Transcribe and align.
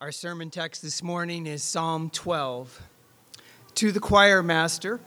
Our 0.00 0.12
sermon 0.12 0.50
text 0.50 0.80
this 0.80 1.02
morning 1.02 1.48
is 1.48 1.60
Psalm 1.60 2.08
12. 2.10 2.82
To 3.74 3.90
the 3.90 3.98
choir 3.98 4.44
master, 4.44 5.00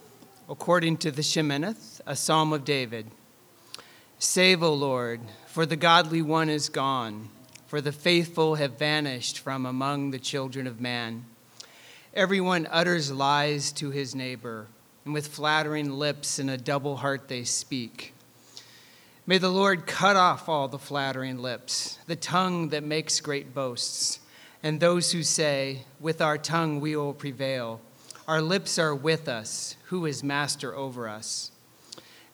according 0.49 0.97
to 0.97 1.11
the 1.11 1.21
Sheminith, 1.21 2.01
a 2.05 2.13
psalm 2.13 2.51
of 2.51 2.65
David. 2.65 3.09
Save, 4.19 4.61
O 4.61 4.73
Lord, 4.73 5.21
for 5.47 5.65
the 5.65 5.77
godly 5.77 6.21
one 6.21 6.49
is 6.49 6.67
gone, 6.67 7.29
for 7.67 7.79
the 7.79 7.93
faithful 7.93 8.55
have 8.55 8.77
vanished 8.77 9.39
from 9.39 9.65
among 9.65 10.11
the 10.11 10.19
children 10.19 10.67
of 10.67 10.81
man. 10.81 11.23
Everyone 12.13 12.67
utters 12.69 13.13
lies 13.13 13.71
to 13.71 13.91
his 13.91 14.13
neighbor, 14.13 14.67
and 15.05 15.13
with 15.13 15.29
flattering 15.29 15.91
lips 15.91 16.37
and 16.37 16.49
a 16.49 16.57
double 16.57 16.97
heart 16.97 17.29
they 17.29 17.45
speak. 17.45 18.13
May 19.25 19.37
the 19.37 19.47
Lord 19.47 19.87
cut 19.87 20.17
off 20.17 20.49
all 20.49 20.67
the 20.67 20.77
flattering 20.77 21.37
lips, 21.37 21.97
the 22.07 22.17
tongue 22.17 22.67
that 22.69 22.83
makes 22.83 23.21
great 23.21 23.55
boasts 23.55 24.19
and 24.63 24.79
those 24.79 25.11
who 25.11 25.23
say, 25.23 25.83
With 25.99 26.21
our 26.21 26.37
tongue 26.37 26.79
we 26.79 26.95
will 26.95 27.13
prevail. 27.13 27.81
Our 28.27 28.41
lips 28.41 28.77
are 28.77 28.95
with 28.95 29.27
us. 29.27 29.75
Who 29.85 30.05
is 30.05 30.23
master 30.23 30.75
over 30.75 31.09
us? 31.09 31.51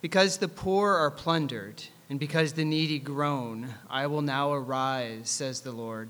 Because 0.02 0.38
the 0.38 0.48
poor 0.48 0.94
are 0.94 1.10
plundered, 1.10 1.84
and 2.10 2.20
because 2.20 2.54
the 2.54 2.66
needy 2.66 3.00
groan, 3.00 3.74
I 3.90 4.08
will 4.08 4.22
now 4.22 4.54
arise, 4.54 5.30
says 5.30 5.62
the 5.62 5.72
Lord. 5.72 6.10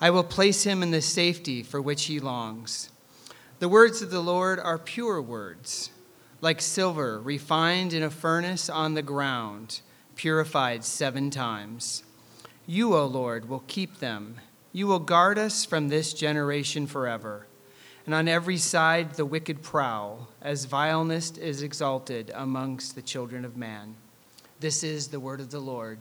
I 0.00 0.10
will 0.10 0.24
place 0.24 0.64
him 0.64 0.82
in 0.82 0.90
the 0.90 1.02
safety 1.02 1.62
for 1.62 1.80
which 1.80 2.04
he 2.04 2.20
longs. 2.20 2.90
The 3.58 3.68
words 3.68 4.02
of 4.02 4.10
the 4.10 4.20
Lord 4.20 4.60
are 4.60 4.78
pure 4.78 5.20
words, 5.22 5.90
like 6.42 6.60
silver 6.60 7.18
refined 7.18 7.94
in 7.94 8.02
a 8.02 8.10
furnace 8.10 8.68
on 8.68 8.92
the 8.92 9.02
ground, 9.02 9.80
purified 10.14 10.84
seven 10.84 11.30
times. 11.30 12.02
You, 12.66 12.94
O 12.94 13.06
Lord, 13.06 13.48
will 13.48 13.64
keep 13.66 13.98
them 13.98 14.36
you 14.76 14.86
will 14.86 14.98
guard 14.98 15.38
us 15.38 15.64
from 15.64 15.88
this 15.88 16.12
generation 16.12 16.86
forever. 16.86 17.46
And 18.04 18.14
on 18.14 18.28
every 18.28 18.58
side 18.58 19.14
the 19.14 19.24
wicked 19.24 19.62
prowl, 19.62 20.28
as 20.42 20.66
vileness 20.66 21.30
is 21.38 21.62
exalted 21.62 22.30
amongst 22.34 22.94
the 22.94 23.00
children 23.00 23.46
of 23.46 23.56
man. 23.56 23.94
This 24.60 24.84
is 24.84 25.08
the 25.08 25.18
word 25.18 25.40
of 25.40 25.50
the 25.50 25.60
Lord. 25.60 25.98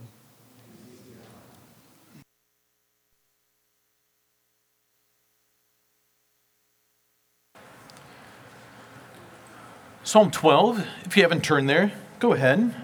Psalm 10.04 10.30
12, 10.30 10.86
if 11.06 11.16
you 11.16 11.24
haven't 11.24 11.46
turned 11.46 11.70
there, 11.70 11.94
go 12.20 12.34
ahead. 12.34 12.76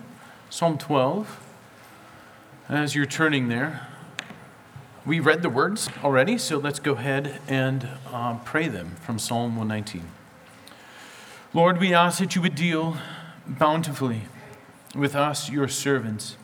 Psalm 0.50 0.78
12. 0.78 1.46
As 2.70 2.96
you're 2.96 3.06
turning 3.06 3.50
there, 3.50 3.90
we 5.06 5.20
read 5.20 5.42
the 5.42 5.50
words 5.50 5.90
already, 6.04 6.38
so 6.38 6.58
let's 6.58 6.80
go 6.80 6.94
ahead 6.94 7.40
and 7.48 7.88
um, 8.12 8.40
pray 8.42 8.68
them 8.68 8.98
from 9.02 9.18
Psalm 9.18 9.56
119. 9.56 10.04
Lord, 11.54 11.80
we 11.80 11.94
ask 11.94 12.20
that 12.20 12.36
you 12.36 12.42
would 12.42 12.54
deal 12.54 12.98
bountifully 13.48 14.24
with 14.96 15.16
us, 15.16 15.50
your 15.50 15.68
servants. 15.68 16.38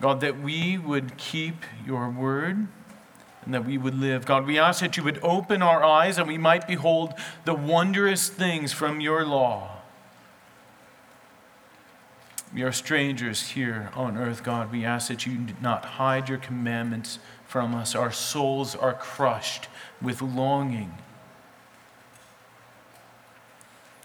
God, 0.00 0.20
that 0.20 0.40
we 0.40 0.76
would 0.76 1.16
keep 1.16 1.62
your 1.86 2.10
word 2.10 2.66
and 3.44 3.54
that 3.54 3.64
we 3.64 3.78
would 3.78 3.98
live. 3.98 4.26
God, 4.26 4.46
we 4.46 4.58
ask 4.58 4.80
that 4.80 4.96
you 4.96 5.04
would 5.04 5.20
open 5.22 5.62
our 5.62 5.84
eyes 5.84 6.18
and 6.18 6.26
we 6.26 6.38
might 6.38 6.66
behold 6.66 7.14
the 7.44 7.54
wondrous 7.54 8.28
things 8.28 8.72
from 8.72 9.00
your 9.00 9.24
law. 9.24 9.74
We 12.52 12.62
are 12.62 12.72
strangers 12.72 13.48
here 13.48 13.90
on 13.94 14.16
earth, 14.16 14.44
God. 14.44 14.70
We 14.70 14.84
ask 14.84 15.08
that 15.08 15.26
you 15.26 15.46
not 15.60 15.84
hide 15.84 16.28
your 16.28 16.38
commandments 16.38 17.18
from 17.54 17.72
us. 17.72 17.94
Our 17.94 18.10
souls 18.10 18.74
are 18.74 18.94
crushed 18.94 19.68
with 20.02 20.20
longing 20.20 20.92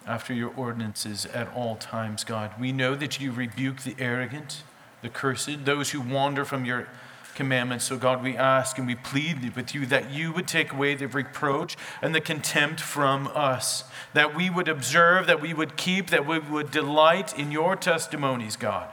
after 0.06 0.36
your 0.36 0.54
ordinances 0.56 1.26
at 1.26 1.52
all 1.56 1.76
times, 1.76 2.24
God. 2.24 2.52
We 2.60 2.72
know 2.72 2.94
that 2.94 3.20
you 3.20 3.32
rebuke 3.32 3.82
the 3.82 3.96
arrogant, 3.98 4.62
the 5.02 5.10
cursed, 5.10 5.66
those 5.66 5.90
who 5.90 6.00
wander 6.00 6.46
from 6.46 6.64
your 6.64 6.90
commandments. 7.34 7.86
So, 7.86 7.98
God, 7.98 8.22
we 8.22 8.38
ask 8.38 8.78
and 8.78 8.86
we 8.86 8.94
plead 8.94 9.56
with 9.56 9.74
you 9.74 9.88
that 9.88 10.12
you 10.12 10.32
would 10.32 10.48
take 10.48 10.72
away 10.72 10.94
the 10.94 11.08
reproach 11.08 11.76
and 12.04 12.14
the 12.14 12.22
contempt 12.22 12.80
from 12.80 13.32
us, 13.34 13.84
that 14.14 14.36
we 14.36 14.52
would 14.52 14.68
observe, 14.68 15.26
that 15.26 15.42
we 15.42 15.56
would 15.56 15.76
keep, 15.76 16.12
that 16.12 16.28
we 16.28 16.38
would 16.38 16.70
delight 16.70 17.36
in 17.36 17.52
your 17.52 17.76
testimonies, 17.76 18.56
God. 18.56 18.90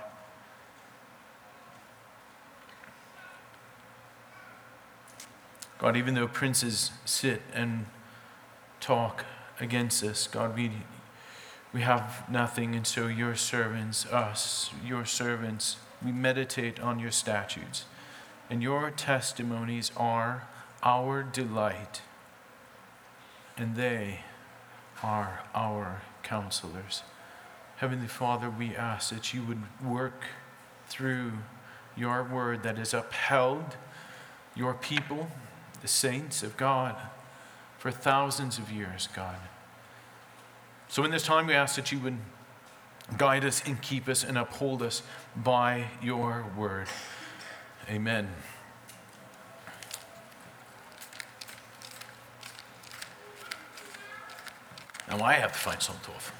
God, 5.86 5.96
even 5.96 6.14
though 6.14 6.26
princes 6.26 6.90
sit 7.04 7.42
and 7.54 7.86
talk 8.80 9.24
against 9.60 10.02
us, 10.02 10.26
God, 10.26 10.56
we, 10.56 10.72
we 11.72 11.82
have 11.82 12.28
nothing, 12.28 12.74
and 12.74 12.84
so 12.84 13.06
your 13.06 13.36
servants, 13.36 14.04
us, 14.06 14.70
your 14.84 15.04
servants, 15.04 15.76
we 16.04 16.10
meditate 16.10 16.80
on 16.80 16.98
your 16.98 17.12
statutes, 17.12 17.84
and 18.50 18.64
your 18.64 18.90
testimonies 18.90 19.92
are 19.96 20.48
our 20.82 21.22
delight, 21.22 22.02
and 23.56 23.76
they 23.76 24.22
are 25.04 25.44
our 25.54 26.02
counselors. 26.24 27.04
Heavenly 27.76 28.08
Father, 28.08 28.50
we 28.50 28.74
ask 28.74 29.14
that 29.14 29.32
you 29.32 29.44
would 29.44 29.62
work 29.80 30.24
through 30.88 31.34
your 31.96 32.24
word 32.24 32.64
that 32.64 32.76
has 32.76 32.92
upheld 32.92 33.76
your 34.56 34.74
people 34.74 35.30
the 35.86 35.90
saints 35.90 36.42
of 36.42 36.56
God 36.56 36.96
for 37.78 37.92
thousands 37.92 38.58
of 38.58 38.72
years, 38.72 39.08
God. 39.14 39.36
So 40.88 41.04
in 41.04 41.12
this 41.12 41.22
time, 41.22 41.46
we 41.46 41.54
ask 41.54 41.76
that 41.76 41.92
you 41.92 42.00
would 42.00 42.18
guide 43.16 43.44
us 43.44 43.62
and 43.64 43.80
keep 43.80 44.08
us 44.08 44.24
and 44.24 44.36
uphold 44.36 44.82
us 44.82 45.04
by 45.36 45.84
your 46.02 46.44
word. 46.58 46.88
Amen. 47.88 48.28
Now 55.08 55.24
I 55.24 55.34
have 55.34 55.52
to 55.52 55.58
find 55.58 55.80
some 55.80 55.94
off. 56.16 56.32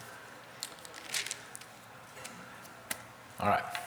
All 3.39 3.49
right. 3.49 3.86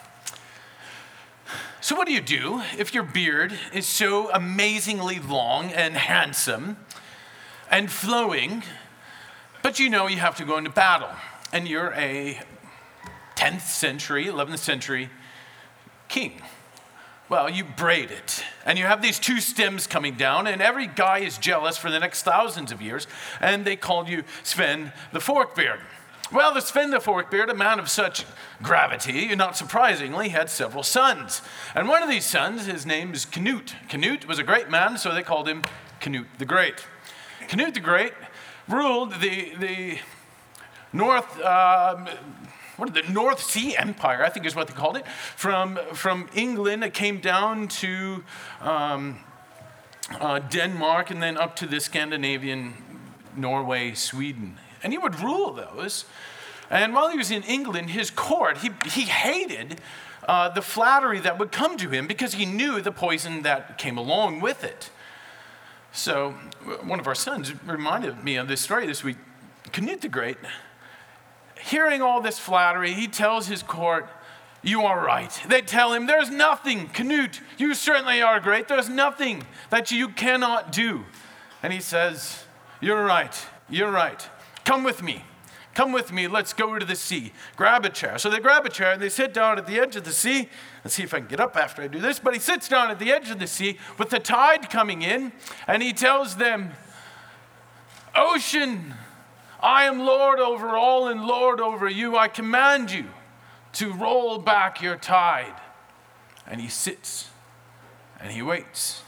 So, 1.82 1.96
what 1.96 2.06
do 2.06 2.12
you 2.12 2.20
do 2.20 2.60
if 2.76 2.92
your 2.92 3.02
beard 3.02 3.58
is 3.72 3.86
so 3.86 4.30
amazingly 4.32 5.18
long 5.18 5.70
and 5.72 5.96
handsome 5.96 6.76
and 7.70 7.90
flowing, 7.90 8.62
but 9.62 9.78
you 9.78 9.88
know 9.88 10.06
you 10.06 10.18
have 10.18 10.36
to 10.36 10.44
go 10.44 10.58
into 10.58 10.68
battle 10.68 11.08
and 11.54 11.66
you're 11.66 11.94
a 11.94 12.38
10th 13.36 13.62
century, 13.62 14.26
11th 14.26 14.58
century 14.58 15.08
king? 16.08 16.42
Well, 17.30 17.48
you 17.48 17.64
braid 17.64 18.10
it, 18.10 18.44
and 18.66 18.78
you 18.78 18.84
have 18.84 19.00
these 19.00 19.18
two 19.18 19.40
stems 19.40 19.86
coming 19.86 20.16
down, 20.16 20.46
and 20.46 20.60
every 20.60 20.86
guy 20.86 21.20
is 21.20 21.38
jealous 21.38 21.78
for 21.78 21.90
the 21.90 21.98
next 21.98 22.24
thousands 22.24 22.72
of 22.72 22.82
years, 22.82 23.06
and 23.40 23.64
they 23.64 23.76
call 23.76 24.06
you 24.06 24.24
Sven 24.42 24.92
the 25.12 25.20
Forkbeard. 25.20 25.80
Well, 26.32 26.54
the 26.54 26.60
Sven 26.60 26.92
the 26.92 27.00
Forkbeard, 27.00 27.50
a 27.50 27.54
man 27.54 27.80
of 27.80 27.90
such 27.90 28.24
gravity, 28.62 29.34
not 29.34 29.56
surprisingly, 29.56 30.28
had 30.28 30.48
several 30.48 30.84
sons. 30.84 31.42
And 31.74 31.88
one 31.88 32.04
of 32.04 32.08
these 32.08 32.24
sons, 32.24 32.66
his 32.66 32.86
name 32.86 33.12
is 33.12 33.24
Canute. 33.24 33.74
Canute 33.88 34.28
was 34.28 34.38
a 34.38 34.44
great 34.44 34.70
man, 34.70 34.96
so 34.96 35.12
they 35.12 35.24
called 35.24 35.48
him 35.48 35.64
Canute 35.98 36.28
the 36.38 36.44
Great. 36.44 36.86
Canute 37.48 37.74
the 37.74 37.80
Great 37.80 38.12
ruled 38.68 39.14
the, 39.14 39.56
the 39.58 39.98
North. 40.92 41.40
Um, 41.40 42.06
what 42.76 42.94
the 42.94 43.02
North 43.12 43.42
Sea 43.42 43.76
Empire, 43.76 44.24
I 44.24 44.28
think 44.28 44.46
is 44.46 44.54
what 44.54 44.68
they 44.68 44.72
called 44.72 44.96
it, 44.96 45.06
from, 45.08 45.80
from 45.92 46.28
England. 46.32 46.84
It 46.84 46.94
came 46.94 47.18
down 47.18 47.66
to 47.68 48.22
um, 48.60 49.18
uh, 50.18 50.38
Denmark 50.38 51.10
and 51.10 51.20
then 51.20 51.36
up 51.36 51.56
to 51.56 51.66
the 51.66 51.80
Scandinavian 51.80 52.74
Norway, 53.36 53.94
Sweden 53.94 54.58
and 54.82 54.92
he 54.92 54.98
would 54.98 55.20
rule 55.20 55.52
those. 55.52 56.04
And 56.70 56.94
while 56.94 57.08
he 57.08 57.18
was 57.18 57.30
in 57.30 57.42
England, 57.42 57.90
his 57.90 58.10
court, 58.10 58.58
he, 58.58 58.70
he 58.86 59.02
hated 59.02 59.80
uh, 60.28 60.48
the 60.50 60.62
flattery 60.62 61.18
that 61.20 61.38
would 61.38 61.50
come 61.50 61.76
to 61.76 61.90
him 61.90 62.06
because 62.06 62.34
he 62.34 62.46
knew 62.46 62.80
the 62.80 62.92
poison 62.92 63.42
that 63.42 63.78
came 63.78 63.98
along 63.98 64.40
with 64.40 64.62
it. 64.62 64.90
So, 65.92 66.32
one 66.84 67.00
of 67.00 67.08
our 67.08 67.16
sons 67.16 67.52
reminded 67.64 68.22
me 68.22 68.36
of 68.36 68.46
this 68.46 68.60
story 68.60 68.86
this 68.86 69.02
week. 69.02 69.16
Canute 69.72 70.02
the 70.02 70.08
Great, 70.08 70.36
hearing 71.60 72.00
all 72.00 72.20
this 72.20 72.38
flattery, 72.38 72.92
he 72.92 73.08
tells 73.08 73.48
his 73.48 73.62
court, 73.62 74.08
You 74.62 74.82
are 74.82 75.04
right. 75.04 75.40
They 75.48 75.62
tell 75.62 75.92
him, 75.92 76.06
There's 76.06 76.30
nothing, 76.30 76.88
Canute, 76.88 77.40
you 77.58 77.74
certainly 77.74 78.22
are 78.22 78.38
great. 78.38 78.68
There's 78.68 78.88
nothing 78.88 79.44
that 79.70 79.90
you 79.90 80.08
cannot 80.08 80.70
do. 80.70 81.04
And 81.62 81.72
he 81.72 81.80
says, 81.80 82.44
You're 82.80 83.04
right. 83.04 83.36
You're 83.68 83.90
right. 83.90 84.28
Come 84.70 84.84
with 84.84 85.02
me. 85.02 85.24
Come 85.74 85.90
with 85.90 86.12
me, 86.12 86.28
let's 86.28 86.52
go 86.52 86.78
to 86.78 86.86
the 86.86 86.94
sea. 86.94 87.32
Grab 87.56 87.84
a 87.84 87.90
chair. 87.90 88.18
So 88.18 88.30
they 88.30 88.38
grab 88.38 88.64
a 88.64 88.68
chair 88.68 88.92
and 88.92 89.02
they 89.02 89.08
sit 89.08 89.34
down 89.34 89.58
at 89.58 89.66
the 89.66 89.80
edge 89.80 89.96
of 89.96 90.04
the 90.04 90.12
sea. 90.12 90.48
Let's 90.84 90.94
see 90.94 91.02
if 91.02 91.12
I 91.12 91.18
can 91.18 91.26
get 91.26 91.40
up 91.40 91.56
after 91.56 91.82
I 91.82 91.88
do 91.88 91.98
this. 91.98 92.20
But 92.20 92.34
he 92.34 92.38
sits 92.38 92.68
down 92.68 92.88
at 92.88 93.00
the 93.00 93.10
edge 93.10 93.30
of 93.30 93.40
the 93.40 93.48
sea 93.48 93.78
with 93.98 94.10
the 94.10 94.20
tide 94.20 94.70
coming 94.70 95.02
in 95.02 95.32
and 95.66 95.82
he 95.82 95.92
tells 95.92 96.36
them, 96.36 96.70
Ocean, 98.14 98.94
I 99.60 99.86
am 99.86 99.98
Lord 99.98 100.38
over 100.38 100.68
all 100.68 101.08
and 101.08 101.24
Lord 101.24 101.60
over 101.60 101.88
you. 101.88 102.16
I 102.16 102.28
command 102.28 102.92
you 102.92 103.06
to 103.72 103.92
roll 103.92 104.38
back 104.38 104.80
your 104.80 104.94
tide. 104.94 105.60
And 106.46 106.60
he 106.60 106.68
sits 106.68 107.30
and 108.20 108.30
he 108.30 108.40
waits. 108.40 109.02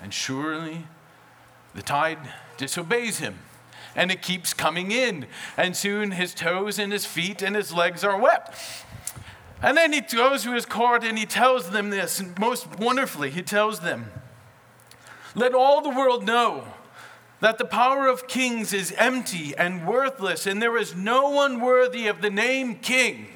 And 0.00 0.14
surely 0.14 0.86
the 1.74 1.82
tide 1.82 2.20
disobeys 2.56 3.18
him 3.18 3.40
and 3.94 4.10
it 4.10 4.22
keeps 4.22 4.54
coming 4.54 4.90
in. 4.90 5.26
And 5.56 5.76
soon 5.76 6.12
his 6.12 6.34
toes 6.34 6.78
and 6.78 6.92
his 6.92 7.06
feet 7.06 7.42
and 7.42 7.56
his 7.56 7.72
legs 7.72 8.04
are 8.04 8.20
wet. 8.20 8.54
And 9.62 9.76
then 9.76 9.92
he 9.92 10.00
goes 10.00 10.42
to 10.42 10.52
his 10.52 10.66
court 10.66 11.04
and 11.04 11.18
he 11.18 11.26
tells 11.26 11.70
them 11.70 11.90
this, 11.90 12.20
and 12.20 12.38
most 12.38 12.78
wonderfully, 12.78 13.30
he 13.30 13.42
tells 13.42 13.80
them, 13.80 14.10
Let 15.34 15.54
all 15.54 15.80
the 15.80 15.90
world 15.90 16.26
know 16.26 16.66
that 17.40 17.58
the 17.58 17.64
power 17.64 18.06
of 18.06 18.28
kings 18.28 18.72
is 18.72 18.92
empty 18.98 19.56
and 19.56 19.86
worthless, 19.86 20.46
and 20.46 20.60
there 20.60 20.76
is 20.76 20.94
no 20.94 21.30
one 21.30 21.60
worthy 21.60 22.06
of 22.06 22.20
the 22.20 22.30
name 22.30 22.76
king 22.76 23.28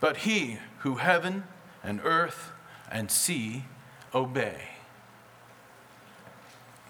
but 0.00 0.18
he 0.18 0.58
who 0.78 0.96
heaven 0.96 1.44
and 1.82 2.00
earth 2.04 2.52
and 2.90 3.10
sea 3.10 3.64
obey. 4.14 4.77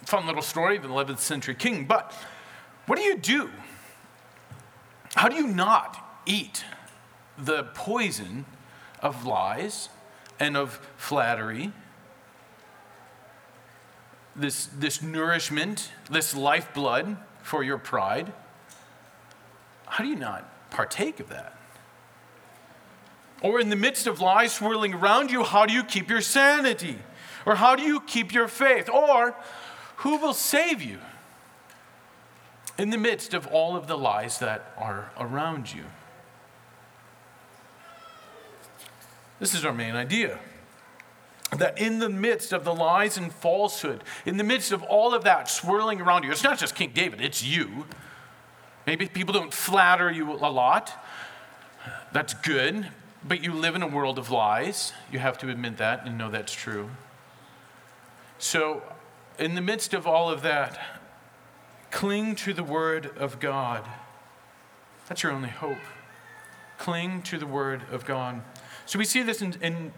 Fun 0.09 0.27
little 0.27 0.41
story 0.41 0.79
of 0.79 0.87
an 0.87 0.91
11th 0.91 1.19
century 1.19 1.55
king, 1.55 1.85
but 1.85 2.15
what 2.87 2.97
do 2.97 3.05
you 3.05 3.15
do? 3.15 3.51
How 5.15 5.29
do 5.29 5.37
you 5.37 5.47
not 5.47 6.23
eat 6.25 6.65
the 7.37 7.65
poison 7.75 8.47
of 9.01 9.27
lies 9.27 9.91
and 10.41 10.57
of 10.57 10.81
flattery? 10.97 11.73
This, 14.35 14.71
this 14.79 15.03
nourishment, 15.03 15.93
this 16.11 16.35
lifeblood 16.35 17.19
for 17.43 17.63
your 17.63 17.77
pride? 17.77 18.33
How 19.85 20.03
do 20.03 20.09
you 20.09 20.17
not 20.17 20.71
partake 20.71 21.21
of 21.21 21.29
that? 21.29 21.55
Or 23.43 23.61
in 23.61 23.69
the 23.69 23.77
midst 23.77 24.07
of 24.07 24.23
lies 24.23 24.55
swirling 24.55 24.95
around 24.95 25.31
you, 25.31 25.45
how 25.45 25.67
do 25.67 25.75
you 25.75 25.85
keep 25.85 26.09
your 26.09 26.23
sanity? 26.23 26.97
Or 27.45 27.57
how 27.57 27.77
do 27.77 27.83
you 27.83 28.01
keep 28.01 28.33
your 28.33 28.49
faith? 28.49 28.89
Or 28.89 29.37
who 29.99 30.19
will 30.19 30.35
save 30.35 30.81
you 30.81 30.99
in 32.79 32.91
the 32.91 32.99
midst 32.99 33.35
of 33.35 33.47
all 33.49 33.77
of 33.77 33.87
the 33.87 33.99
lies 33.99 34.39
that 34.39 34.73
are 34.77 35.11
around 35.19 35.73
you? 35.73 35.85
This 39.41 39.55
is 39.55 39.65
our 39.65 39.73
main 39.73 39.95
idea. 39.95 40.39
That 41.57 41.79
in 41.79 41.99
the 41.99 42.11
midst 42.11 42.53
of 42.53 42.65
the 42.65 42.75
lies 42.75 43.17
and 43.17 43.33
falsehood, 43.33 44.05
in 44.27 44.37
the 44.37 44.45
midst 44.45 44.71
of 44.71 44.83
all 44.83 45.15
of 45.15 45.25
that 45.25 45.49
swirling 45.49 46.01
around 46.01 46.25
you, 46.25 46.31
it's 46.31 46.45
not 46.45 46.59
just 46.59 46.75
King 46.75 46.93
David, 46.95 47.21
it's 47.21 47.43
you. 47.43 47.87
Maybe 48.87 49.07
people 49.07 49.33
don't 49.33 49.53
flatter 49.53 50.11
you 50.11 50.33
a 50.33 50.51
lot. 50.51 50.93
That's 52.13 52.35
good. 52.35 52.89
But 53.27 53.43
you 53.43 53.53
live 53.53 53.75
in 53.75 53.83
a 53.83 53.87
world 53.89 54.19
of 54.19 54.31
lies. 54.31 54.93
You 55.11 55.19
have 55.19 55.39
to 55.39 55.49
admit 55.49 55.79
that 55.79 56.07
and 56.07 56.17
know 56.17 56.31
that's 56.31 56.53
true. 56.53 56.91
So, 58.39 58.83
in 59.39 59.55
the 59.55 59.61
midst 59.61 59.95
of 59.95 60.07
all 60.07 60.31
of 60.31 60.43
that, 60.43 60.79
cling 61.91 62.35
to 62.37 62.53
the 62.53 62.63
Word 62.65 63.11
of 63.17 63.41
God. 63.41 63.85
That's 65.09 65.23
your 65.23 65.33
only 65.33 65.49
hope. 65.49 65.79
Cling 66.79 67.23
to 67.23 67.39
the 67.39 67.47
Word 67.47 67.83
of 67.91 68.05
God. 68.05 68.43
So, 68.87 68.99
we 68.99 69.05
see 69.05 69.23
this 69.23 69.43
in, 69.43 69.55
in 69.61 69.93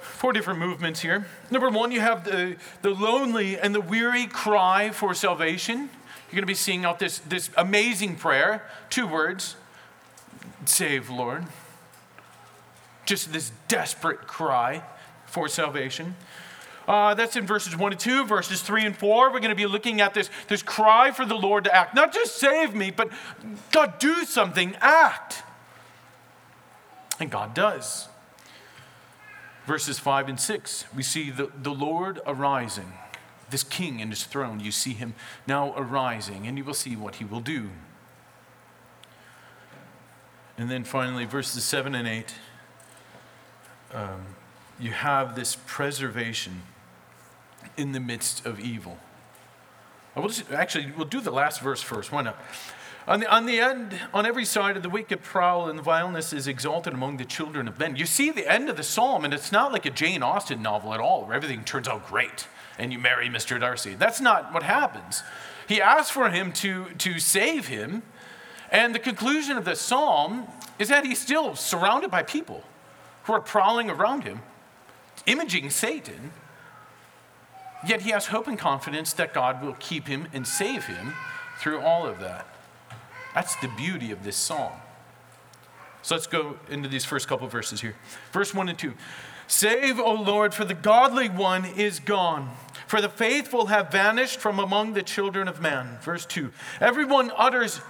four 0.00 0.32
different 0.32 0.58
movements 0.60 1.00
here. 1.00 1.26
Number 1.50 1.70
one, 1.70 1.92
you 1.92 2.00
have 2.00 2.24
the, 2.24 2.56
the 2.82 2.90
lonely 2.90 3.58
and 3.58 3.74
the 3.74 3.80
weary 3.80 4.26
cry 4.26 4.90
for 4.90 5.14
salvation. 5.14 5.78
You're 5.78 6.32
going 6.32 6.42
to 6.42 6.46
be 6.46 6.54
seeing 6.54 6.84
out 6.84 6.98
this, 6.98 7.18
this 7.20 7.50
amazing 7.56 8.16
prayer, 8.16 8.64
two 8.90 9.06
words 9.06 9.56
save, 10.66 11.08
Lord 11.08 11.44
just 13.08 13.32
this 13.32 13.50
desperate 13.68 14.26
cry 14.26 14.82
for 15.24 15.48
salvation. 15.48 16.14
Uh, 16.88 17.12
that's 17.12 17.36
in 17.36 17.46
verses 17.46 17.76
1 17.76 17.92
and 17.92 18.00
2. 18.00 18.24
Verses 18.24 18.62
3 18.62 18.86
and 18.86 18.96
4, 18.96 19.30
we're 19.30 19.40
going 19.40 19.50
to 19.50 19.54
be 19.54 19.66
looking 19.66 20.00
at 20.00 20.14
this, 20.14 20.30
this 20.48 20.62
cry 20.62 21.10
for 21.10 21.26
the 21.26 21.34
Lord 21.34 21.64
to 21.64 21.74
act. 21.74 21.94
Not 21.94 22.14
just 22.14 22.36
save 22.36 22.74
me, 22.74 22.90
but 22.90 23.10
God, 23.72 23.98
do 23.98 24.24
something, 24.24 24.74
act. 24.80 25.42
And 27.20 27.30
God 27.30 27.52
does. 27.52 28.08
Verses 29.66 29.98
5 29.98 30.30
and 30.30 30.40
6, 30.40 30.86
we 30.96 31.02
see 31.02 31.30
the, 31.30 31.50
the 31.62 31.74
Lord 31.74 32.20
arising, 32.26 32.94
this 33.50 33.62
king 33.62 34.00
in 34.00 34.08
his 34.08 34.24
throne. 34.24 34.58
You 34.58 34.72
see 34.72 34.94
him 34.94 35.14
now 35.46 35.74
arising, 35.76 36.46
and 36.46 36.56
you 36.56 36.64
will 36.64 36.72
see 36.72 36.96
what 36.96 37.16
he 37.16 37.24
will 37.26 37.40
do. 37.40 37.68
And 40.56 40.70
then 40.70 40.84
finally, 40.84 41.26
verses 41.26 41.64
7 41.64 41.94
and 41.94 42.08
8 42.08 42.34
um, 43.92 44.26
you 44.80 44.92
have 44.92 45.34
this 45.34 45.56
preservation 45.66 46.62
in 47.76 47.92
the 47.92 48.00
midst 48.00 48.44
of 48.46 48.60
evil. 48.60 48.98
I 50.16 50.20
will 50.20 50.28
just, 50.28 50.50
actually, 50.50 50.92
we'll 50.96 51.06
do 51.06 51.20
the 51.20 51.30
last 51.30 51.60
verse 51.60 51.82
first. 51.82 52.10
Why 52.10 52.22
not? 52.22 52.36
On 53.06 53.20
the, 53.20 53.34
on 53.34 53.46
the 53.46 53.60
end, 53.60 53.98
on 54.12 54.26
every 54.26 54.44
side 54.44 54.76
of 54.76 54.82
the 54.82 54.90
wicked 54.90 55.22
prowl 55.22 55.68
and 55.68 55.80
vileness 55.80 56.32
is 56.32 56.46
exalted 56.46 56.92
among 56.92 57.16
the 57.16 57.24
children 57.24 57.66
of 57.66 57.78
men. 57.78 57.96
You 57.96 58.04
see 58.04 58.30
the 58.30 58.50
end 58.50 58.68
of 58.68 58.76
the 58.76 58.82
psalm, 58.82 59.24
and 59.24 59.32
it's 59.32 59.50
not 59.50 59.72
like 59.72 59.86
a 59.86 59.90
Jane 59.90 60.22
Austen 60.22 60.60
novel 60.60 60.92
at 60.92 61.00
all, 61.00 61.24
where 61.24 61.34
everything 61.34 61.64
turns 61.64 61.88
out 61.88 62.06
great 62.06 62.46
and 62.78 62.92
you 62.92 62.98
marry 62.98 63.28
Mr. 63.28 63.60
Darcy. 63.60 63.94
That's 63.94 64.20
not 64.20 64.54
what 64.54 64.62
happens. 64.62 65.22
He 65.66 65.82
asks 65.82 66.10
for 66.10 66.30
him 66.30 66.52
to, 66.54 66.86
to 66.98 67.18
save 67.18 67.66
him, 67.66 68.02
and 68.70 68.94
the 68.94 69.00
conclusion 69.00 69.58
of 69.58 69.64
the 69.64 69.74
psalm 69.74 70.46
is 70.78 70.88
that 70.88 71.04
he's 71.04 71.18
still 71.18 71.56
surrounded 71.56 72.10
by 72.10 72.22
people 72.22 72.62
who 73.24 73.32
are 73.32 73.40
prowling 73.40 73.90
around 73.90 74.24
him, 74.24 74.40
imaging 75.26 75.70
Satan. 75.70 76.32
Yet 77.86 78.02
he 78.02 78.10
has 78.10 78.26
hope 78.26 78.48
and 78.48 78.58
confidence 78.58 79.12
that 79.12 79.32
God 79.32 79.62
will 79.62 79.76
keep 79.78 80.08
him 80.08 80.28
and 80.32 80.46
save 80.46 80.86
him 80.86 81.14
through 81.60 81.80
all 81.80 82.06
of 82.06 82.20
that. 82.20 82.46
That's 83.34 83.54
the 83.56 83.68
beauty 83.68 84.10
of 84.10 84.24
this 84.24 84.36
psalm. 84.36 84.72
So 86.02 86.14
let's 86.14 86.26
go 86.26 86.56
into 86.70 86.88
these 86.88 87.04
first 87.04 87.28
couple 87.28 87.46
verses 87.48 87.80
here. 87.80 87.94
Verse 88.32 88.54
1 88.54 88.68
and 88.68 88.78
2. 88.78 88.94
Save, 89.46 89.98
O 89.98 90.12
Lord, 90.12 90.54
for 90.54 90.64
the 90.64 90.74
godly 90.74 91.28
one 91.28 91.64
is 91.64 92.00
gone, 92.00 92.50
for 92.86 93.00
the 93.00 93.08
faithful 93.08 93.66
have 93.66 93.90
vanished 93.90 94.38
from 94.38 94.58
among 94.58 94.92
the 94.92 95.02
children 95.02 95.48
of 95.48 95.60
man. 95.60 95.98
Verse 96.02 96.26
2. 96.26 96.52
Everyone 96.80 97.32
utters, 97.36 97.80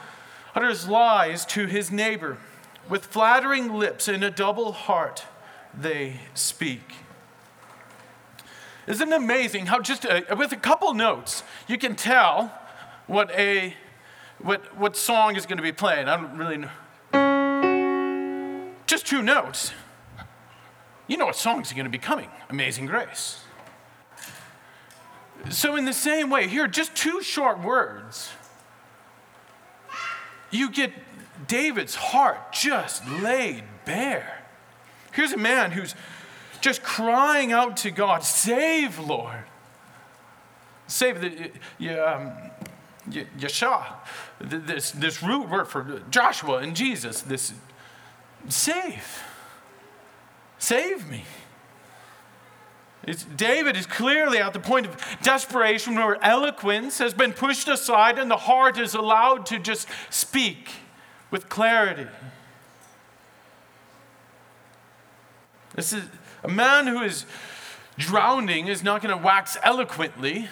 utters 0.54 0.88
lies 0.88 1.44
to 1.46 1.66
his 1.66 1.90
neighbor. 1.90 2.38
With 2.88 3.06
flattering 3.06 3.72
lips 3.72 4.08
and 4.08 4.24
a 4.24 4.30
double 4.30 4.72
heart, 4.72 5.24
they 5.78 6.20
speak. 6.34 6.94
Isn't 8.88 9.12
it 9.12 9.16
amazing 9.16 9.66
how 9.66 9.80
just 9.80 10.06
a, 10.06 10.32
uh, 10.32 10.36
with 10.36 10.52
a 10.52 10.56
couple 10.56 10.94
notes, 10.94 11.42
you 11.68 11.76
can 11.76 11.94
tell 11.94 12.52
what 13.06 13.30
a 13.32 13.74
what, 14.38 14.76
what 14.78 14.96
song 14.96 15.36
is 15.36 15.44
going 15.46 15.58
to 15.58 15.62
be 15.62 15.72
playing? 15.72 16.08
I 16.08 16.16
don't 16.16 16.38
really 16.38 16.56
know. 16.56 16.70
Just 18.86 19.06
two 19.06 19.20
notes. 19.20 19.72
You 21.06 21.16
know 21.16 21.26
what 21.26 21.36
songs 21.36 21.70
are 21.70 21.74
going 21.74 21.84
to 21.84 21.90
be 21.90 21.98
coming 21.98 22.30
Amazing 22.48 22.86
Grace. 22.86 23.42
So, 25.50 25.76
in 25.76 25.84
the 25.84 25.92
same 25.92 26.30
way, 26.30 26.48
here, 26.48 26.66
just 26.66 26.96
two 26.96 27.22
short 27.22 27.62
words, 27.62 28.30
you 30.50 30.70
get 30.70 30.92
David's 31.46 31.94
heart 31.94 32.52
just 32.52 33.08
laid 33.08 33.62
bare. 33.84 34.42
Here's 35.12 35.32
a 35.32 35.36
man 35.36 35.72
who's 35.72 35.94
just 36.60 36.82
crying 36.82 37.52
out 37.52 37.76
to 37.78 37.90
God, 37.90 38.24
Save, 38.24 38.98
Lord. 38.98 39.44
Save 40.86 41.20
the, 41.20 41.50
um, 42.02 42.32
Yeshua, 43.10 43.94
this, 44.40 44.90
this 44.92 45.22
root 45.22 45.48
word 45.48 45.68
for 45.68 46.02
Joshua 46.10 46.58
and 46.58 46.74
Jesus, 46.74 47.20
this 47.22 47.52
save. 48.48 49.22
Save 50.58 51.08
me. 51.08 51.24
It's, 53.04 53.24
David 53.24 53.76
is 53.76 53.86
clearly 53.86 54.38
at 54.38 54.52
the 54.52 54.60
point 54.60 54.86
of 54.86 55.18
desperation 55.22 55.94
where 55.94 56.22
eloquence 56.22 56.98
has 56.98 57.14
been 57.14 57.32
pushed 57.32 57.68
aside 57.68 58.18
and 58.18 58.30
the 58.30 58.36
heart 58.36 58.78
is 58.78 58.94
allowed 58.94 59.46
to 59.46 59.58
just 59.58 59.88
speak 60.10 60.70
with 61.30 61.48
clarity. 61.48 62.06
This 65.74 65.92
is 65.92 66.04
a 66.42 66.48
man 66.48 66.86
who 66.86 67.02
is 67.02 67.26
drowning 67.98 68.68
is 68.68 68.82
not 68.82 69.02
going 69.02 69.16
to 69.16 69.22
wax 69.22 69.56
eloquently. 69.62 70.48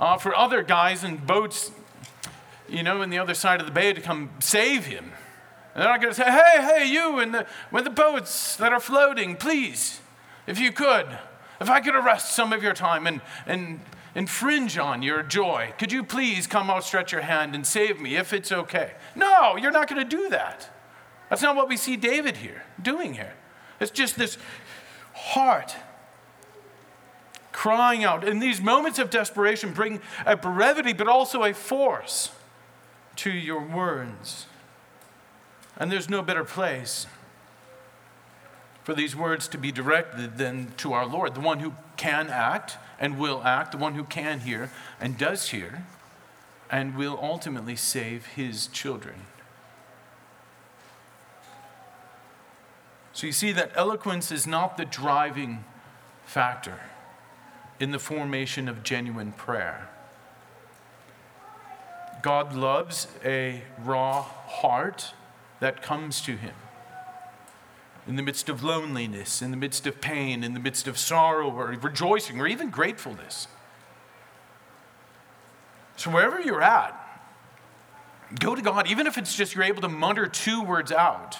Uh, 0.00 0.16
for 0.16 0.32
other 0.32 0.62
guys 0.62 1.02
in 1.02 1.16
boats, 1.16 1.72
you 2.68 2.84
know, 2.84 3.02
in 3.02 3.10
the 3.10 3.18
other 3.18 3.34
side 3.34 3.58
of 3.58 3.66
the 3.66 3.72
bay 3.72 3.92
to 3.92 4.00
come 4.00 4.30
save 4.38 4.86
him. 4.86 5.12
And 5.74 5.82
they're 5.82 5.90
not 5.90 6.00
going 6.00 6.14
to 6.14 6.16
say, 6.16 6.30
hey, 6.30 6.62
hey, 6.62 6.84
you 6.86 7.18
in 7.18 7.32
the, 7.32 7.46
with 7.72 7.82
the 7.84 7.90
boats 7.90 8.54
that 8.56 8.72
are 8.72 8.78
floating, 8.78 9.34
please, 9.34 10.00
if 10.46 10.60
you 10.60 10.70
could, 10.70 11.06
if 11.60 11.68
I 11.68 11.80
could 11.80 11.96
arrest 11.96 12.34
some 12.34 12.52
of 12.52 12.62
your 12.62 12.74
time 12.74 13.08
and, 13.08 13.20
and 13.44 13.80
infringe 14.14 14.78
on 14.78 15.02
your 15.02 15.24
joy, 15.24 15.72
could 15.78 15.90
you 15.90 16.04
please 16.04 16.46
come 16.46 16.70
outstretch 16.70 17.10
your 17.10 17.22
hand 17.22 17.56
and 17.56 17.66
save 17.66 18.00
me 18.00 18.16
if 18.16 18.32
it's 18.32 18.52
okay? 18.52 18.92
No, 19.16 19.56
you're 19.56 19.72
not 19.72 19.88
going 19.88 20.00
to 20.08 20.16
do 20.16 20.28
that. 20.28 20.70
That's 21.28 21.42
not 21.42 21.56
what 21.56 21.68
we 21.68 21.76
see 21.76 21.96
David 21.96 22.36
here 22.36 22.62
doing 22.80 23.14
here. 23.14 23.34
It's 23.80 23.90
just 23.90 24.16
this 24.16 24.38
heart 25.18 25.76
crying 27.52 28.04
out. 28.04 28.26
In 28.26 28.38
these 28.38 28.60
moments 28.60 28.98
of 29.00 29.10
desperation, 29.10 29.72
bring 29.72 30.00
a 30.24 30.36
brevity, 30.36 30.92
but 30.92 31.08
also 31.08 31.42
a 31.42 31.52
force 31.52 32.30
to 33.16 33.30
your 33.30 33.60
words. 33.60 34.46
And 35.76 35.90
there's 35.90 36.08
no 36.08 36.22
better 36.22 36.44
place 36.44 37.06
for 38.84 38.94
these 38.94 39.14
words 39.14 39.48
to 39.48 39.58
be 39.58 39.72
directed 39.72 40.38
than 40.38 40.72
to 40.78 40.92
our 40.92 41.04
Lord, 41.04 41.34
the 41.34 41.40
one 41.40 41.58
who 41.58 41.74
can 41.96 42.28
act 42.28 42.76
and 43.00 43.18
will 43.18 43.42
act, 43.42 43.72
the 43.72 43.78
one 43.78 43.94
who 43.94 44.04
can 44.04 44.40
hear 44.40 44.70
and 45.00 45.18
does 45.18 45.50
hear, 45.50 45.84
and 46.70 46.96
will 46.96 47.18
ultimately 47.20 47.76
save 47.76 48.26
his 48.26 48.68
children. 48.68 49.16
So 53.18 53.26
you 53.26 53.32
see 53.32 53.50
that 53.50 53.72
eloquence 53.74 54.30
is 54.30 54.46
not 54.46 54.76
the 54.76 54.84
driving 54.84 55.64
factor 56.24 56.78
in 57.80 57.90
the 57.90 57.98
formation 57.98 58.68
of 58.68 58.84
genuine 58.84 59.32
prayer. 59.32 59.88
God 62.22 62.54
loves 62.54 63.08
a 63.24 63.64
raw 63.82 64.22
heart 64.22 65.14
that 65.58 65.82
comes 65.82 66.20
to 66.20 66.36
Him. 66.36 66.54
In 68.06 68.14
the 68.14 68.22
midst 68.22 68.48
of 68.48 68.62
loneliness, 68.62 69.42
in 69.42 69.50
the 69.50 69.56
midst 69.56 69.84
of 69.88 70.00
pain, 70.00 70.44
in 70.44 70.54
the 70.54 70.60
midst 70.60 70.86
of 70.86 70.96
sorrow, 70.96 71.50
or 71.50 71.76
rejoicing, 71.82 72.40
or 72.40 72.46
even 72.46 72.70
gratefulness. 72.70 73.48
So, 75.96 76.12
wherever 76.12 76.40
you're 76.40 76.62
at, 76.62 76.94
go 78.38 78.54
to 78.54 78.62
God, 78.62 78.88
even 78.88 79.08
if 79.08 79.18
it's 79.18 79.34
just 79.34 79.56
you're 79.56 79.64
able 79.64 79.82
to 79.82 79.88
mutter 79.88 80.28
two 80.28 80.62
words 80.62 80.92
out. 80.92 81.38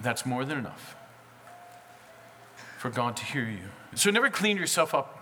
That's 0.00 0.24
more 0.24 0.44
than 0.44 0.58
enough 0.58 0.96
for 2.78 2.90
God 2.90 3.16
to 3.16 3.24
hear 3.24 3.44
you. 3.44 3.70
So 3.96 4.10
never 4.10 4.30
clean 4.30 4.56
yourself 4.56 4.94
up 4.94 5.18